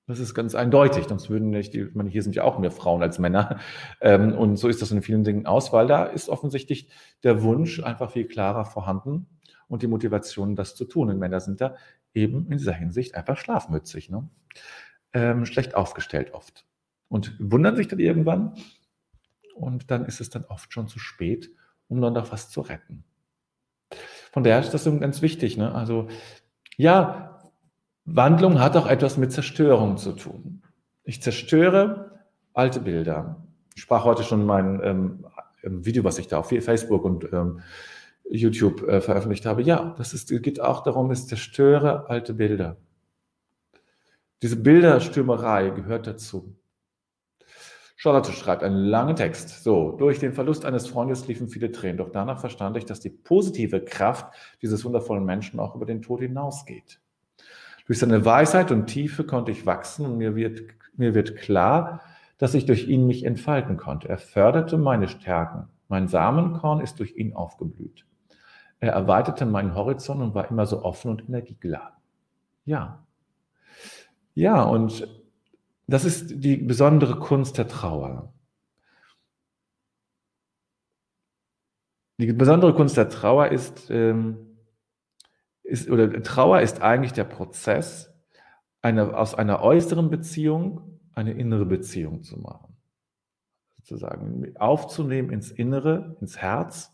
das 0.07 0.19
ist 0.19 0.33
ganz 0.33 0.55
eindeutig, 0.55 1.05
sonst 1.07 1.29
würden 1.29 1.49
nicht, 1.49 1.75
ich 1.75 1.93
meine, 1.93 2.09
hier 2.09 2.23
sind 2.23 2.33
ja 2.33 2.43
auch 2.43 2.59
mehr 2.59 2.71
Frauen 2.71 3.03
als 3.03 3.19
Männer. 3.19 3.59
Ähm, 3.99 4.33
und 4.33 4.55
so 4.55 4.69
ist 4.69 4.81
das 4.81 4.91
in 4.91 5.01
vielen 5.01 5.25
Dingen 5.25 5.45
aus, 5.45 5.73
weil 5.73 5.87
da 5.87 6.05
ist 6.05 6.29
offensichtlich 6.29 6.89
der 7.23 7.43
Wunsch 7.43 7.83
einfach 7.83 8.11
viel 8.11 8.25
klarer 8.25 8.63
vorhanden 8.63 9.27
und 9.67 9.81
die 9.81 9.87
Motivation, 9.87 10.55
das 10.55 10.75
zu 10.75 10.85
tun. 10.85 11.09
Und 11.09 11.19
Männer 11.19 11.41
sind 11.41 11.59
da 11.59 11.75
eben 12.13 12.45
in 12.49 12.57
dieser 12.57 12.73
Hinsicht 12.73 13.15
einfach 13.15 13.37
schlafmützig, 13.37 14.09
ne? 14.09 14.29
ähm, 15.13 15.45
schlecht 15.45 15.75
aufgestellt 15.75 16.33
oft. 16.33 16.65
Und 17.09 17.35
wundern 17.39 17.75
sich 17.75 17.89
dann 17.89 17.99
irgendwann 17.99 18.53
und 19.55 19.91
dann 19.91 20.05
ist 20.05 20.21
es 20.21 20.29
dann 20.29 20.45
oft 20.45 20.71
schon 20.71 20.87
zu 20.87 20.99
spät, 20.99 21.51
um 21.89 21.99
dann 22.01 22.13
noch 22.13 22.31
was 22.31 22.49
zu 22.49 22.61
retten. 22.61 23.03
Von 24.31 24.43
daher 24.43 24.59
ist 24.59 24.73
das 24.73 24.85
ganz 24.85 25.21
wichtig. 25.21 25.57
Ne? 25.57 25.73
Also 25.73 26.07
ja, 26.77 27.36
Wandlung 28.09 28.61
hat 28.61 28.77
auch 28.77 28.87
etwas 28.87 29.17
mit 29.17 29.33
Zerstörung 29.33 29.97
zu 29.97 30.13
tun. 30.13 30.61
Ich 31.03 31.21
zerstöre 31.21 32.21
alte 32.53 32.79
Bilder. 32.79 33.45
Ich 33.75 33.81
sprach 33.81 34.05
heute 34.05 34.23
schon 34.23 34.45
mein 34.45 34.79
ähm, 34.81 35.25
Video, 35.61 36.05
was 36.05 36.17
ich 36.17 36.29
da 36.29 36.39
auf 36.39 36.47
Facebook 36.47 37.03
und 37.03 37.31
ähm, 37.33 37.59
YouTube 38.29 38.87
äh, 38.87 39.01
veröffentlicht 39.01 39.45
habe. 39.45 39.61
Ja, 39.61 39.93
das 39.97 40.13
ist, 40.13 40.29
geht 40.41 40.61
auch 40.61 40.83
darum, 40.83 41.11
ich 41.11 41.27
zerstöre 41.27 42.09
alte 42.09 42.33
Bilder. 42.33 42.77
Diese 44.41 44.55
Bilderstürmerei 44.55 45.71
gehört 45.71 46.07
dazu. 46.07 46.55
Charlotte 47.97 48.31
schreibt 48.31 48.63
einen 48.63 48.85
langen 48.85 49.17
Text. 49.17 49.65
So, 49.65 49.91
durch 49.91 50.19
den 50.19 50.31
Verlust 50.31 50.63
eines 50.63 50.87
Freundes 50.87 51.27
liefen 51.27 51.49
viele 51.49 51.73
Tränen, 51.73 51.97
doch 51.97 52.11
danach 52.11 52.39
verstand 52.39 52.77
ich, 52.77 52.85
dass 52.85 53.01
die 53.01 53.09
positive 53.09 53.83
Kraft 53.83 54.33
dieses 54.61 54.85
wundervollen 54.85 55.25
Menschen 55.25 55.59
auch 55.59 55.75
über 55.75 55.85
den 55.85 56.01
Tod 56.01 56.21
hinausgeht. 56.21 57.01
Durch 57.87 57.99
seine 57.99 58.23
Weisheit 58.25 58.71
und 58.71 58.87
Tiefe 58.87 59.23
konnte 59.23 59.51
ich 59.51 59.65
wachsen 59.65 60.05
und 60.05 60.17
mir 60.17 60.35
wird, 60.35 60.61
mir 60.97 61.15
wird 61.15 61.37
klar, 61.37 62.01
dass 62.37 62.53
ich 62.53 62.65
durch 62.65 62.87
ihn 62.87 63.07
mich 63.07 63.23
entfalten 63.23 63.77
konnte. 63.77 64.09
Er 64.09 64.17
förderte 64.17 64.77
meine 64.77 65.07
Stärken. 65.07 65.69
Mein 65.87 66.07
Samenkorn 66.07 66.81
ist 66.81 66.99
durch 66.99 67.15
ihn 67.15 67.33
aufgeblüht. 67.33 68.05
Er 68.79 68.91
erweiterte 68.91 69.45
meinen 69.45 69.73
Horizont 69.73 70.21
und 70.21 70.35
war 70.35 70.51
immer 70.51 70.65
so 70.65 70.83
offen 70.83 71.09
und 71.09 71.27
energiegeladen. 71.27 71.95
Ja. 72.65 73.03
Ja, 74.35 74.63
und 74.63 75.07
das 75.87 76.03
ist 76.03 76.43
die 76.43 76.57
besondere 76.57 77.17
Kunst 77.17 77.57
der 77.57 77.69
Trauer. 77.69 78.33
Die 82.19 82.33
besondere 82.33 82.73
Kunst 82.73 82.97
der 82.97 83.09
Trauer 83.09 83.47
ist, 83.47 83.89
ähm, 83.89 84.46
ist, 85.67 85.89
oder 85.89 86.23
Trauer 86.23 86.61
ist 86.61 86.81
eigentlich 86.81 87.13
der 87.13 87.25
Prozess, 87.25 88.13
eine, 88.81 89.17
aus 89.17 89.35
einer 89.35 89.61
äußeren 89.61 90.09
Beziehung 90.09 90.99
eine 91.13 91.33
innere 91.33 91.65
Beziehung 91.65 92.23
zu 92.23 92.39
machen. 92.39 92.77
Sozusagen 93.75 94.55
aufzunehmen 94.57 95.29
ins 95.29 95.51
Innere, 95.51 96.15
ins 96.21 96.37
Herz. 96.37 96.91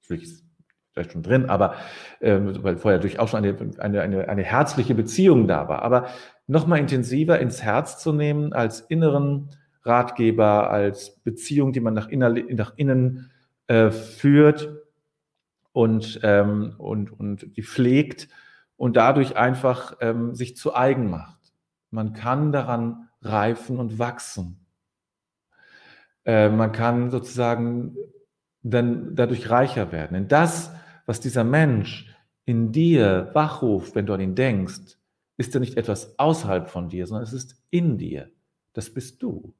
Vielleicht 0.00 1.12
schon 1.12 1.22
drin, 1.22 1.50
aber 1.50 1.74
ähm, 2.20 2.62
weil 2.62 2.78
vorher 2.78 2.98
durchaus 2.98 3.30
schon 3.30 3.44
eine, 3.44 3.56
eine, 3.78 4.00
eine, 4.00 4.28
eine 4.28 4.42
herzliche 4.42 4.94
Beziehung 4.94 5.46
da 5.46 5.68
war. 5.68 5.82
Aber 5.82 6.06
nochmal 6.46 6.78
intensiver 6.78 7.38
ins 7.38 7.62
Herz 7.62 7.98
zu 7.98 8.12
nehmen 8.12 8.52
als 8.52 8.80
inneren 8.80 9.50
Ratgeber, 9.82 10.70
als 10.70 11.20
Beziehung, 11.20 11.72
die 11.72 11.80
man 11.80 11.94
nach, 11.94 12.08
inner, 12.08 12.30
nach 12.30 12.72
innen 12.76 13.30
äh, 13.68 13.90
führt 13.90 14.85
und, 15.76 16.20
ähm, 16.22 16.72
und, 16.78 17.12
und 17.12 17.54
die 17.54 17.62
pflegt 17.62 18.28
und 18.78 18.96
dadurch 18.96 19.36
einfach 19.36 19.98
ähm, 20.00 20.34
sich 20.34 20.56
zu 20.56 20.74
eigen 20.74 21.10
macht. 21.10 21.52
Man 21.90 22.14
kann 22.14 22.50
daran 22.50 23.10
reifen 23.20 23.78
und 23.78 23.98
wachsen. 23.98 24.64
Äh, 26.24 26.48
man 26.48 26.72
kann 26.72 27.10
sozusagen 27.10 27.94
dann 28.62 29.14
dadurch 29.14 29.50
reicher 29.50 29.92
werden. 29.92 30.14
Denn 30.14 30.28
das, 30.28 30.72
was 31.04 31.20
dieser 31.20 31.44
Mensch 31.44 32.10
in 32.46 32.72
dir 32.72 33.28
wachruft, 33.34 33.94
wenn 33.94 34.06
du 34.06 34.14
an 34.14 34.20
ihn 34.20 34.34
denkst, 34.34 34.96
ist 35.36 35.52
ja 35.52 35.60
nicht 35.60 35.76
etwas 35.76 36.18
außerhalb 36.18 36.70
von 36.70 36.88
dir, 36.88 37.06
sondern 37.06 37.24
es 37.24 37.34
ist 37.34 37.62
in 37.68 37.98
dir. 37.98 38.30
Das 38.72 38.88
bist 38.88 39.22
du. 39.22 39.52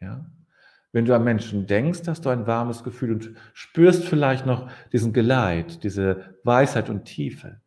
Ja? 0.00 0.24
Wenn 0.92 1.04
du 1.04 1.14
an 1.14 1.24
Menschen 1.24 1.66
denkst, 1.66 2.02
hast 2.06 2.24
du 2.24 2.30
ein 2.30 2.46
warmes 2.46 2.82
Gefühl 2.82 3.12
und 3.12 3.34
spürst 3.52 4.04
vielleicht 4.04 4.46
noch 4.46 4.70
diesen 4.92 5.12
Geleit, 5.12 5.84
diese 5.84 6.38
Weisheit 6.44 6.88
und 6.88 7.04
Tiefe. 7.04 7.60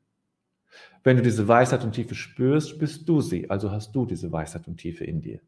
Wenn 1.03 1.17
du 1.17 1.23
diese 1.23 1.47
Weisheit 1.47 1.83
und 1.83 1.93
Tiefe 1.93 2.15
spürst, 2.15 2.79
bist 2.79 3.07
du 3.07 3.21
sie, 3.21 3.49
also 3.49 3.71
hast 3.71 3.93
du 3.93 4.05
diese 4.05 4.31
Weisheit 4.31 4.67
und 4.67 4.77
Tiefe 4.77 5.03
in 5.03 5.21
dir. 5.21 5.39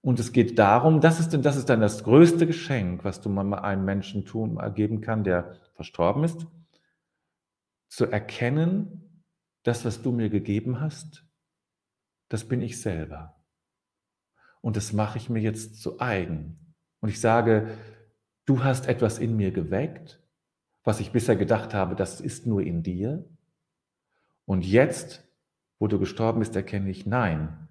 Und 0.00 0.20
es 0.20 0.32
geht 0.32 0.58
darum, 0.58 1.00
das 1.00 1.20
ist, 1.20 1.32
das 1.44 1.56
ist 1.56 1.68
dann 1.68 1.80
das 1.80 2.04
größte 2.04 2.46
Geschenk, 2.46 3.04
was 3.04 3.20
du 3.20 3.28
mal 3.28 3.58
einem 3.58 3.84
Menschen 3.84 4.24
tun, 4.24 4.58
geben 4.74 5.00
kann, 5.00 5.24
der 5.24 5.56
verstorben 5.74 6.24
ist, 6.24 6.46
zu 7.88 8.06
erkennen, 8.06 9.24
das, 9.64 9.84
was 9.84 10.00
du 10.00 10.12
mir 10.12 10.30
gegeben 10.30 10.80
hast, 10.80 11.26
das 12.28 12.46
bin 12.46 12.62
ich 12.62 12.80
selber 12.80 13.37
und 14.60 14.76
das 14.76 14.92
mache 14.92 15.18
ich 15.18 15.30
mir 15.30 15.40
jetzt 15.40 15.80
zu 15.80 16.00
eigen. 16.00 16.74
Und 17.00 17.08
ich 17.08 17.20
sage, 17.20 17.76
du 18.44 18.64
hast 18.64 18.88
etwas 18.88 19.18
in 19.18 19.36
mir 19.36 19.50
geweckt, 19.50 20.22
was 20.84 21.00
ich 21.00 21.12
bisher 21.12 21.36
gedacht 21.36 21.74
habe, 21.74 21.94
das 21.94 22.20
ist 22.20 22.46
nur 22.46 22.62
in 22.62 22.82
dir. 22.82 23.28
Und 24.46 24.64
jetzt, 24.64 25.28
wo 25.78 25.86
du 25.86 25.98
gestorben 25.98 26.40
bist, 26.40 26.56
erkenne 26.56 26.90
ich, 26.90 27.06
nein, 27.06 27.68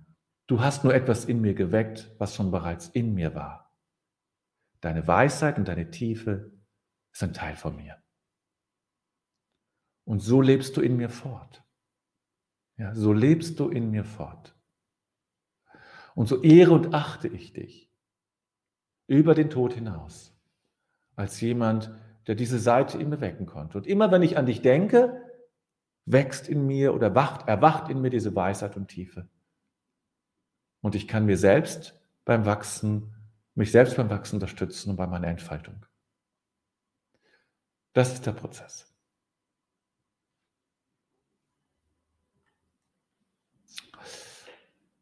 du 0.47 0.61
hast 0.61 0.83
nur 0.83 0.93
etwas 0.93 1.25
in 1.25 1.41
mir 1.41 1.55
geweckt, 1.55 2.13
was 2.19 2.35
schon 2.35 2.51
bereits 2.51 2.87
in 2.89 3.13
mir 3.13 3.33
war. 3.35 3.75
Deine 4.81 5.07
Weisheit 5.07 5.57
und 5.57 5.67
deine 5.67 5.89
Tiefe 5.89 6.51
ist 7.11 7.23
ein 7.23 7.33
Teil 7.33 7.55
von 7.55 7.75
mir. 7.75 8.01
Und 10.05 10.19
so 10.19 10.41
lebst 10.41 10.77
du 10.77 10.81
in 10.81 10.95
mir 10.95 11.09
fort. 11.09 11.63
Ja, 12.77 12.93
so 12.93 13.11
lebst 13.11 13.59
du 13.59 13.69
in 13.69 13.89
mir 13.89 14.05
fort. 14.05 14.56
Und 16.17 16.25
so 16.25 16.41
ehre 16.41 16.71
und 16.71 16.95
achte 16.95 17.27
ich 17.27 17.53
dich 17.53 17.91
über 19.05 19.35
den 19.35 19.51
Tod 19.51 19.73
hinaus, 19.73 20.35
als 21.15 21.39
jemand, 21.41 21.91
der 22.25 22.33
diese 22.33 22.57
Seite 22.57 22.97
in 22.97 23.09
mir 23.09 23.21
wecken 23.21 23.45
konnte. 23.45 23.77
Und 23.77 23.85
immer 23.85 24.09
wenn 24.09 24.23
ich 24.23 24.35
an 24.35 24.47
dich 24.47 24.63
denke, 24.63 25.21
wächst 26.05 26.49
in 26.49 26.65
mir 26.65 26.95
oder 26.95 27.13
wacht, 27.13 27.47
erwacht 27.47 27.91
in 27.91 28.01
mir 28.01 28.09
diese 28.09 28.33
Weisheit 28.33 28.75
und 28.75 28.87
Tiefe. 28.87 29.29
Und 30.81 30.95
ich 30.95 31.07
kann 31.07 31.27
mir 31.27 31.37
selbst 31.37 31.93
beim 32.25 32.47
Wachsen, 32.47 33.13
mich 33.53 33.71
selbst 33.71 33.95
beim 33.95 34.09
Wachsen 34.09 34.37
unterstützen 34.37 34.89
und 34.89 34.95
bei 34.95 35.05
meiner 35.05 35.27
Entfaltung. 35.27 35.85
Das 37.93 38.11
ist 38.11 38.25
der 38.25 38.31
Prozess. 38.31 38.91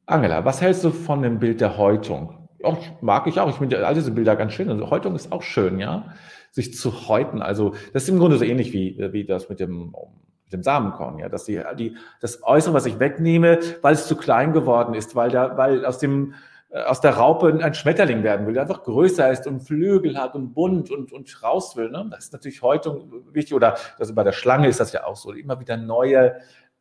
Angela, 0.06 0.46
was 0.46 0.62
hältst 0.62 0.84
du 0.84 0.92
von 0.92 1.22
dem 1.22 1.40
Bild 1.40 1.62
der 1.62 1.78
Häutung? 1.78 2.48
Ja, 2.60 2.78
mag 3.02 3.28
ich 3.28 3.40
auch. 3.40 3.50
Ich 3.50 3.56
finde 3.56 3.86
all 3.86 3.96
diese 3.96 4.12
Bilder 4.12 4.36
ganz 4.36 4.54
schön. 4.54 4.70
Also 4.70 4.90
Häutung 4.90 5.16
ist 5.16 5.32
auch 5.32 5.42
schön, 5.42 5.80
ja. 5.80 6.14
Sich 6.52 6.74
zu 6.76 7.08
häuten. 7.08 7.42
Also, 7.42 7.74
das 7.94 8.04
ist 8.04 8.10
im 8.10 8.20
Grunde 8.20 8.38
so 8.38 8.46
ähnlich 8.46 8.72
wie, 8.72 8.98
wie 9.12 9.26
das 9.26 9.50
mit 9.50 9.60
dem, 9.60 9.94
mit 10.46 10.54
dem 10.54 10.64
Samenkorn, 10.64 11.20
ja. 11.20 11.30
Dass 11.30 11.46
die, 11.46 11.62
die, 11.78 11.96
das 12.22 12.44
Äußere, 12.44 12.74
was 12.74 12.86
ich 12.86 13.00
wegnehme, 13.00 13.60
weil 13.82 13.94
es 13.94 14.08
zu 14.08 14.16
klein 14.16 14.54
geworden 14.54 14.94
ist, 14.94 15.16
weil 15.16 15.32
da, 15.32 15.58
weil 15.58 15.86
aus 15.86 15.98
dem, 15.98 16.34
äh, 16.70 16.84
aus 16.84 17.02
der 17.02 17.16
Raupe 17.16 17.58
ein 17.62 17.74
Schmetterling 17.74 18.24
werden 18.24 18.46
will, 18.46 18.54
der 18.54 18.64
einfach 18.64 18.84
größer 18.84 19.32
ist 19.32 19.48
und 19.48 19.62
Flügel 19.62 20.18
hat 20.18 20.36
und 20.36 20.54
bunt 20.54 20.92
und, 20.92 21.12
und 21.14 21.44
raus 21.44 21.76
will. 21.76 21.90
Ne? 21.90 22.08
Das 22.12 22.26
ist 22.26 22.34
natürlich 22.34 22.62
Häutung 22.62 23.12
wichtig. 23.32 23.56
Oder 23.56 23.76
also 23.98 24.14
bei 24.14 24.24
der 24.24 24.34
Schlange 24.34 24.68
ist 24.68 24.80
das 24.80 24.92
ja 24.94 25.06
auch 25.06 25.16
so. 25.16 25.32
Immer 25.32 25.60
wieder 25.60 25.78
neue, 25.78 26.36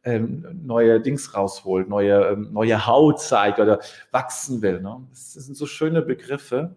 ähm, 0.04 0.46
neue 0.64 1.00
Dings 1.00 1.34
rausholt, 1.34 1.88
neue, 1.88 2.28
ähm, 2.28 2.52
neue 2.52 2.86
Haut 2.86 3.20
zeigt 3.20 3.58
oder 3.58 3.80
wachsen 4.10 4.62
will. 4.62 4.80
Ne? 4.80 5.06
Das 5.10 5.32
sind 5.32 5.56
so 5.56 5.66
schöne 5.66 6.02
Begriffe, 6.02 6.76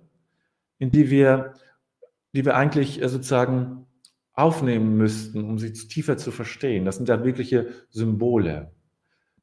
in 0.80 0.92
die 0.92 1.10
wir, 1.10 1.54
die 2.34 2.46
wir 2.46 2.56
eigentlich 2.56 3.02
äh, 3.02 3.10
sozusagen 3.10 3.86
aufnehmen 4.34 4.98
müssten, 4.98 5.44
um 5.44 5.58
sie 5.60 5.74
tiefer 5.74 6.18
zu 6.18 6.32
verstehen. 6.32 6.86
Das 6.86 6.98
sind 6.98 7.10
ja 7.10 7.24
wirkliche 7.24 7.68
Symbole. 7.90 8.72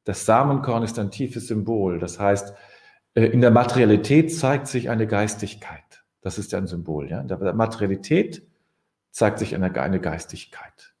Das 0.03 0.25
Samenkorn 0.25 0.83
ist 0.83 0.99
ein 0.99 1.11
tiefes 1.11 1.47
Symbol. 1.47 1.99
Das 1.99 2.19
heißt, 2.19 2.53
Äh, 3.15 3.27
in 3.27 3.41
der 3.41 3.51
Materialität 3.51 4.35
zeigt 4.35 4.67
sich 4.67 4.89
eine 4.89 5.07
Geistigkeit. 5.07 6.03
Das 6.21 6.37
ist 6.37 6.51
ja 6.51 6.59
ein 6.59 6.67
Symbol. 6.67 7.09
Ja? 7.09 7.21
In 7.21 7.27
der 7.27 7.53
Materialität 7.53 8.45
zeigt 9.11 9.39
sich 9.39 9.55
eine, 9.55 9.73
eine 9.81 9.99
Geistigkeit. 9.99 10.93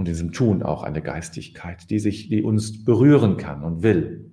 Und 0.00 0.06
in 0.06 0.14
diesem 0.14 0.32
Tun 0.32 0.62
auch 0.62 0.82
eine 0.82 1.02
Geistigkeit, 1.02 1.90
die, 1.90 1.98
sich, 1.98 2.30
die 2.30 2.42
uns 2.42 2.86
berühren 2.86 3.36
kann 3.36 3.62
und 3.62 3.82
will. 3.82 4.32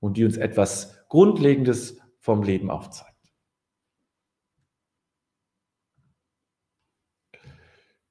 Und 0.00 0.18
die 0.18 0.24
uns 0.26 0.36
etwas 0.36 1.02
Grundlegendes 1.08 1.98
vom 2.18 2.42
Leben 2.42 2.70
aufzeigt. 2.70 3.16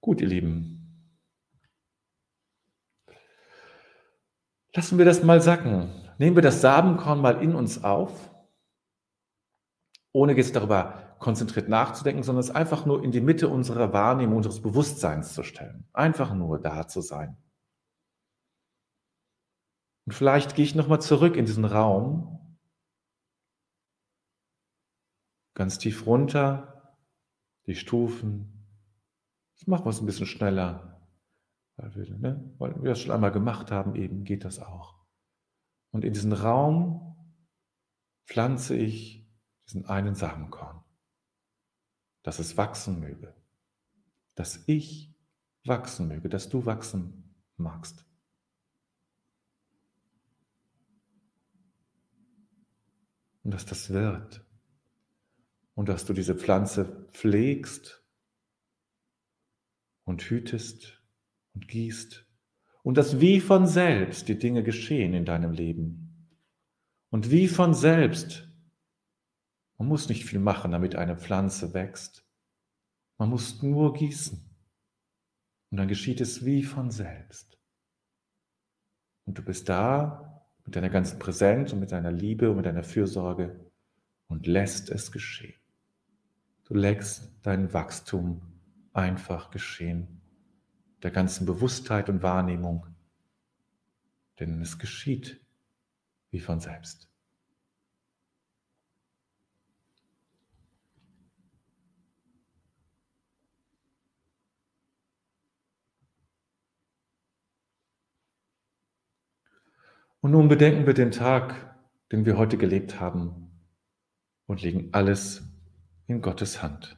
Gut, 0.02 0.22
ihr 0.22 0.28
Lieben. 0.28 1.14
Lassen 4.74 4.98
wir 4.98 5.06
das 5.06 5.22
mal 5.22 5.40
sacken. 5.40 5.92
Nehmen 6.18 6.36
wir 6.36 6.42
das 6.42 6.62
Samenkorn 6.62 7.22
mal 7.22 7.44
in 7.44 7.54
uns 7.54 7.84
auf, 7.84 8.34
ohne 10.14 10.36
jetzt 10.36 10.56
darüber 10.56 11.07
konzentriert 11.20 11.70
nachzudenken, 11.70 12.24
sondern 12.24 12.44
es 12.44 12.52
einfach 12.52 12.86
nur 12.86 13.04
in 13.04 13.12
die 13.12 13.22
Mitte 13.22 13.50
unserer 13.50 13.94
Wahrnehmung, 13.94 14.38
unseres 14.38 14.62
Bewusstseins 14.62 15.34
zu 15.34 15.44
stellen. 15.44 15.88
Einfach 15.94 16.34
nur 16.34 16.60
da 16.60 16.88
zu 16.88 17.02
sein. 17.02 17.38
Und 20.06 20.14
vielleicht 20.14 20.56
gehe 20.56 20.64
ich 20.64 20.76
nochmal 20.76 21.02
zurück 21.02 21.36
in 21.36 21.46
diesen 21.46 21.66
Raum, 21.66 22.58
ganz 25.54 25.80
tief 25.80 26.06
runter, 26.06 26.96
die 27.66 27.76
Stufen. 27.76 28.70
Das 29.58 29.68
machen 29.68 29.86
wir 29.86 29.90
es 29.90 30.00
ein 30.00 30.06
bisschen 30.06 30.28
schneller, 30.28 31.02
weil 31.76 31.96
wir, 31.96 32.18
ne, 32.18 32.56
weil 32.58 32.82
wir 32.82 32.92
das 32.92 33.02
schon 33.02 33.12
einmal 33.12 33.32
gemacht 33.32 33.72
haben, 33.72 33.96
eben 33.96 34.24
geht 34.24 34.46
das 34.46 34.60
auch. 34.60 34.96
Und 35.92 36.06
in 36.06 36.14
diesen 36.14 36.32
Raum 36.32 37.18
pflanze 38.28 38.76
ich 38.76 39.28
diesen 39.68 39.86
einen 39.88 40.16
Samenkorn, 40.16 40.84
dass 42.28 42.40
es 42.40 42.58
wachsen 42.58 43.00
möge, 43.00 43.34
dass 44.36 44.62
ich 44.68 45.16
wachsen 45.64 46.10
möge, 46.10 46.28
dass 46.28 46.50
du 46.50 46.66
wachsen 46.66 47.34
magst. 47.56 48.06
Und 53.46 53.54
dass 53.54 53.66
das 53.66 53.92
wird. 53.92 54.46
Und 55.74 55.88
dass 55.88 56.04
du 56.04 56.12
diese 56.12 56.36
Pflanze 56.36 57.08
pflegst 57.14 58.04
und 60.04 60.22
hütest 60.24 61.02
und 61.54 61.70
gießt 61.70 62.26
und 62.84 62.98
dass 62.98 63.22
wie 63.22 63.40
von 63.40 63.68
selbst 63.68 64.28
die 64.28 64.38
Dinge 64.38 64.64
geschehen 64.64 65.14
in 65.14 65.24
deinem 65.24 65.54
Leben. 65.54 66.28
Und 67.10 67.32
wie 67.32 67.48
von 67.48 67.74
selbst, 67.74 68.47
man 69.78 69.88
muss 69.88 70.10
nicht 70.10 70.26
viel 70.26 70.40
machen, 70.40 70.72
damit 70.72 70.96
eine 70.96 71.18
Pflanze 71.18 71.74
wächst. 71.74 72.26
Man 73.18 73.30
muss 73.30 73.62
nur 73.62 73.94
gießen. 73.94 74.44
Und 75.70 75.78
dann 75.78 75.88
geschieht 75.88 76.22
es 76.22 76.46
wie 76.46 76.64
von 76.64 76.92
selbst. 76.92 77.58
Und 79.26 79.38
du 79.38 79.44
bist 79.44 79.68
da 79.70 80.46
mit 80.66 80.76
deiner 80.76 80.90
ganzen 80.90 81.20
Präsenz 81.20 81.74
und 81.74 81.80
mit 81.80 81.92
deiner 81.92 82.12
Liebe 82.12 82.50
und 82.50 82.58
mit 82.58 82.66
deiner 82.66 82.84
Fürsorge 82.84 83.72
und 84.28 84.48
lässt 84.48 84.90
es 84.90 85.12
geschehen. 85.12 85.60
Du 86.66 86.74
lässt 86.74 87.32
dein 87.44 87.74
Wachstum 87.74 88.42
einfach 88.94 89.52
geschehen 89.52 90.22
der 91.04 91.12
ganzen 91.12 91.46
Bewusstheit 91.46 92.10
und 92.10 92.24
Wahrnehmung, 92.24 92.88
denn 94.40 94.62
es 94.62 94.80
geschieht 94.80 95.40
wie 96.32 96.40
von 96.40 96.60
selbst. 96.60 97.10
Und 110.22 110.32
nun 110.32 110.48
bedenken 110.48 110.86
wir 110.86 110.94
den 110.94 111.12
Tag, 111.12 111.76
den 112.12 112.26
wir 112.26 112.38
heute 112.38 112.58
gelebt 112.58 113.00
haben 113.00 113.52
und 114.46 114.62
legen 114.62 114.90
alles 114.94 115.44
in 116.08 116.22
Gottes 116.22 116.64
Hand. 116.64 116.98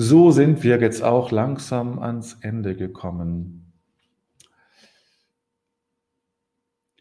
so 0.00 0.30
sind 0.30 0.62
wir 0.62 0.80
jetzt 0.80 1.02
auch 1.02 1.30
langsam 1.30 1.98
ans 1.98 2.38
Ende 2.40 2.74
gekommen. 2.74 3.70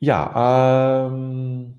Ja, 0.01 1.07
ähm, 1.07 1.75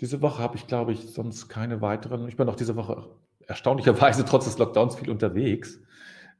diese 0.00 0.22
Woche 0.22 0.42
habe 0.42 0.56
ich, 0.56 0.66
glaube 0.66 0.92
ich, 0.92 1.12
sonst 1.12 1.48
keine 1.50 1.82
weiteren. 1.82 2.26
Ich 2.26 2.36
bin 2.36 2.48
auch 2.48 2.56
diese 2.56 2.74
Woche 2.74 3.10
erstaunlicherweise 3.46 4.24
trotz 4.24 4.46
des 4.46 4.56
Lockdowns 4.56 4.96
viel 4.96 5.10
unterwegs. 5.10 5.78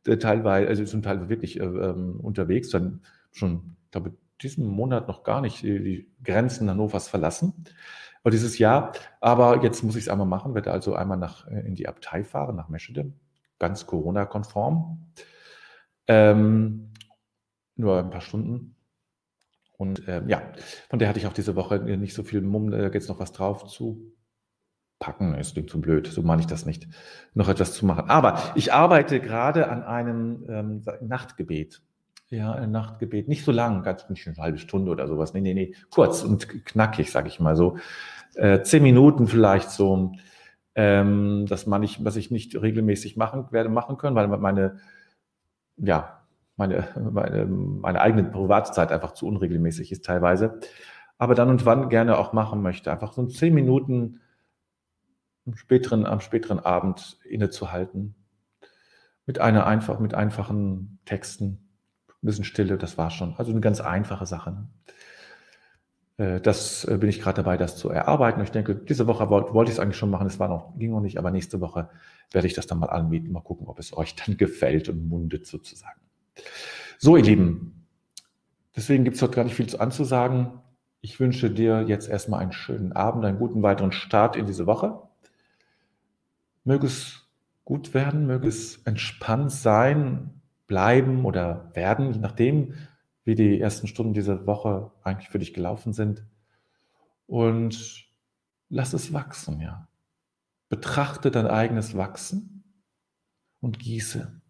Äh, 0.07 0.17
teilweise, 0.17 0.69
also 0.69 0.83
zum 0.87 1.03
Teil 1.03 1.29
wirklich 1.29 1.61
äh, 1.61 1.65
ähm, 1.65 2.21
unterwegs, 2.21 2.71
dann 2.71 3.03
schon, 3.33 3.77
ich 3.85 3.91
glaube, 3.91 4.15
diesen 4.41 4.67
Monat 4.67 5.09
noch 5.09 5.25
gar 5.25 5.43
nicht 5.43 5.63
die 5.63 6.11
Grenzen 6.25 6.71
Hannovers 6.71 7.07
verlassen 7.09 7.67
dieses 8.31 8.59
Jahr. 8.59 8.93
Aber 9.21 9.63
jetzt 9.63 9.83
muss 9.83 9.97
ich 9.97 10.05
es 10.05 10.09
einmal 10.09 10.27
machen, 10.27 10.55
werde 10.55 10.71
also 10.71 10.95
einmal 10.95 11.19
nach, 11.19 11.47
äh, 11.49 11.61
in 11.61 11.75
die 11.75 11.89
Abtei 11.89 12.25
fahren, 12.25 12.57
nach 12.57 12.69
Meschede, 12.69 13.13
ganz 13.59 13.87
Corona-konform. 13.87 15.13
Ähm, 16.07 16.93
nur 17.77 17.99
ein 17.99 18.11
paar 18.11 18.21
Stunden. 18.21 18.77
Und 19.77 20.07
ähm, 20.07 20.29
ja, 20.29 20.43
von 20.89 20.99
der 20.99 21.09
hatte 21.09 21.19
ich 21.19 21.27
auch 21.27 21.33
diese 21.33 21.57
Woche 21.57 21.81
nicht 21.81 22.15
so 22.15 22.23
viel 22.23 22.41
Mumm, 22.41 22.71
da 22.71 22.89
jetzt 22.89 23.09
noch 23.09 23.19
was 23.19 23.33
drauf 23.33 23.67
zu 23.67 24.15
packen. 25.01 25.35
Es 25.35 25.55
klingt 25.55 25.71
zu 25.71 25.81
blöd, 25.81 26.07
so 26.07 26.23
meine 26.23 26.41
ich 26.41 26.47
das 26.47 26.65
nicht, 26.65 26.87
noch 27.35 27.49
etwas 27.49 27.75
zu 27.75 27.85
machen. 27.85 28.09
Aber 28.09 28.53
ich 28.55 28.73
arbeite 28.73 29.21
gerade 29.21 29.69
an 29.69 29.83
einem 29.83 30.45
ähm, 30.49 30.85
Nachtgebet 31.01 31.83
Ja, 32.33 32.53
ein 32.53 32.71
Nachtgebet. 32.71 33.29
Nicht 33.29 33.45
so 33.45 33.53
lang, 33.53 33.83
ganz 33.83 34.09
nicht 34.09 34.27
eine 34.27 34.39
halbe 34.39 34.57
Stunde 34.57 34.91
oder 34.91 35.07
sowas. 35.07 35.35
Nee, 35.35 35.43
nee, 35.43 35.53
nee. 35.53 35.75
Kurz 35.91 36.23
und 36.23 36.49
knackig, 36.65 37.11
sage 37.11 37.29
ich 37.29 37.41
mal 37.41 37.57
so. 37.57 37.77
Äh, 38.37 38.63
zehn 38.63 38.83
Minuten 38.83 39.27
vielleicht 39.27 39.69
so. 39.69 40.13
Ähm, 40.75 41.45
das 41.47 41.67
man 41.67 41.83
ich, 41.83 42.03
was 42.07 42.17
ich 42.17 42.31
nicht 42.31 42.57
regelmäßig 42.57 43.19
machen 43.19 43.49
werde 43.51 43.69
machen 43.69 43.99
können, 43.99 44.17
weil 44.17 44.29
meine, 44.29 44.79
ja, 45.77 46.23
meine, 46.57 46.89
meine, 47.13 47.45
meine 47.45 48.01
eigene 48.01 48.25
Privatzeit 48.25 48.93
einfach 48.93 49.13
zu 49.13 49.27
unregelmäßig 49.27 49.93
ist 49.93 50.07
teilweise. 50.07 50.59
Aber 51.19 51.35
dann 51.35 51.51
und 51.51 51.67
wann 51.67 51.91
gerne 51.91 52.17
auch 52.17 52.33
machen 52.33 52.63
möchte. 52.63 52.91
Einfach 52.91 53.13
so 53.13 53.27
zehn 53.27 53.53
Minuten 53.53 54.21
am 55.45 55.55
späteren, 55.55 56.07
am 56.07 56.21
späteren 56.21 56.61
Abend 56.61 57.19
innezuhalten. 57.29 58.15
Mit 59.27 59.39
einer 59.39 59.67
einfach, 59.67 59.99
mit 59.99 60.15
einfachen 60.15 60.99
Texten 61.05 61.69
ein 62.23 62.27
bisschen 62.27 62.45
Stille, 62.45 62.79
das 62.79 62.99
war 62.99 63.11
schon. 63.11 63.35
Also 63.37 63.51
eine 63.51 63.61
ganz 63.61 63.81
einfache 63.81 64.27
Sache. 64.27 64.53
Ne? 64.53 64.69
Äh, 66.23 66.41
das 66.41 66.85
äh, 66.85 66.99
bin 66.99 67.09
ich 67.09 67.21
gerade 67.21 67.37
dabei, 67.37 67.57
das 67.57 67.77
zu 67.77 67.91
erarbeiten. 67.91 68.43
Ich 68.43 68.51
denke, 68.51 68.75
diese 68.75 69.07
Woche 69.07 69.29
wollte 69.31 69.71
ich 69.71 69.77
es 69.77 69.81
eigentlich 69.81 69.97
schon 69.97 70.11
machen, 70.11 70.27
es 70.27 70.39
noch, 70.39 70.77
ging 70.79 70.91
noch 70.91 71.01
nicht, 71.01 71.19
aber 71.19 71.31
nächste 71.31 71.61
Woche 71.61 71.89
werde 72.31 72.47
ich 72.47 72.55
das 72.55 72.67
dann 72.67 72.79
mal 72.79 72.91
anbieten, 72.91 73.33
mal 73.33 73.41
gucken, 73.41 73.67
ob 73.67 73.79
es 73.79 73.97
euch 73.97 74.15
dann 74.15 74.37
gefällt 74.37 74.89
und 74.89 75.09
mundet 75.09 75.47
sozusagen. 75.47 76.01
So, 76.99 77.17
ihr 77.17 77.25
Lieben, 77.25 77.87
deswegen 78.77 79.05
gibt 79.05 79.17
es 79.17 79.23
heute 79.23 79.35
gar 79.35 79.45
nicht 79.45 79.55
viel 79.55 79.77
anzusagen. 79.77 80.61
Ich 81.01 81.19
wünsche 81.19 81.51
dir 81.51 81.83
jetzt 81.83 82.09
erstmal 82.09 82.41
einen 82.41 82.53
schönen 82.53 82.93
Abend, 82.93 83.25
einen 83.25 83.39
guten 83.39 83.63
weiteren 83.63 83.91
Start 83.91 84.37
in 84.37 84.47
diese 84.47 84.67
Woche. 84.67 85.03
Möge 86.65 86.87
es 86.87 87.29
gut 87.65 87.93
werden, 87.93 88.27
möge 88.27 88.47
es 88.47 88.77
entspannt 88.85 89.51
sein, 89.51 90.42
bleiben 90.73 91.27
oder 91.27 91.71
werden, 91.75 92.15
je 92.15 92.21
nachdem, 92.21 92.73
wie 93.25 93.35
die 93.35 93.61
ersten 93.61 93.87
Stunden 93.87 94.15
dieser 94.15 94.47
Woche 94.47 94.91
eigentlich 95.03 95.29
für 95.29 95.39
dich 95.39 95.53
gelaufen 95.53 95.93
sind. 95.93 96.25
Und 97.27 98.09
lass 98.71 98.95
es 98.95 99.13
wachsen, 99.13 99.61
ja. 99.61 99.87
Betrachte 100.71 101.31
dein 101.31 101.47
eigenes 101.47 101.95
Wachsen 101.95 102.65
und 103.61 103.81
gieße. 103.81 104.41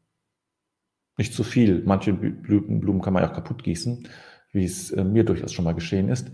Nicht 1.17 1.35
zu 1.35 1.43
viel. 1.43 1.83
Manche 1.85 2.13
Blumen 2.13 3.03
kann 3.03 3.15
man 3.15 3.25
ja 3.25 3.29
auch 3.29 3.35
kaputt 3.35 3.65
gießen, 3.65 4.09
wie 4.53 4.65
es 4.65 4.93
äh, 4.93 5.03
mir 5.03 5.25
durchaus 5.25 5.53
schon 5.53 5.65
mal 5.65 5.75
geschehen 5.75 6.09
ist. 6.09 6.31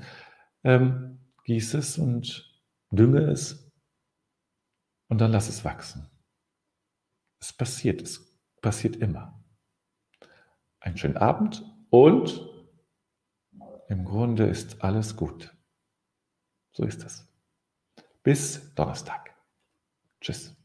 Ähm, 0.65 1.19
gieße 1.45 1.79
es 1.79 1.97
und 1.97 2.61
dünge 2.91 3.23
es 3.23 3.73
und 5.09 5.23
dann 5.23 5.33
lass 5.33 5.49
es 5.49 5.65
wachsen. 5.65 6.11
Es 7.41 7.55
passiert, 7.55 8.03
es 8.03 8.39
passiert 8.61 8.97
immer 8.97 9.38
einen 10.81 10.97
schönen 10.97 11.17
Abend 11.17 11.65
und 11.91 12.49
im 13.89 14.05
Grunde 14.05 14.47
ist 14.47 14.83
alles 14.83 15.17
gut. 15.17 15.55
So 16.73 16.85
ist 16.85 17.05
es. 17.05 17.27
Bis 18.23 18.75
Donnerstag. 18.75 19.35
Tschüss. 20.21 20.58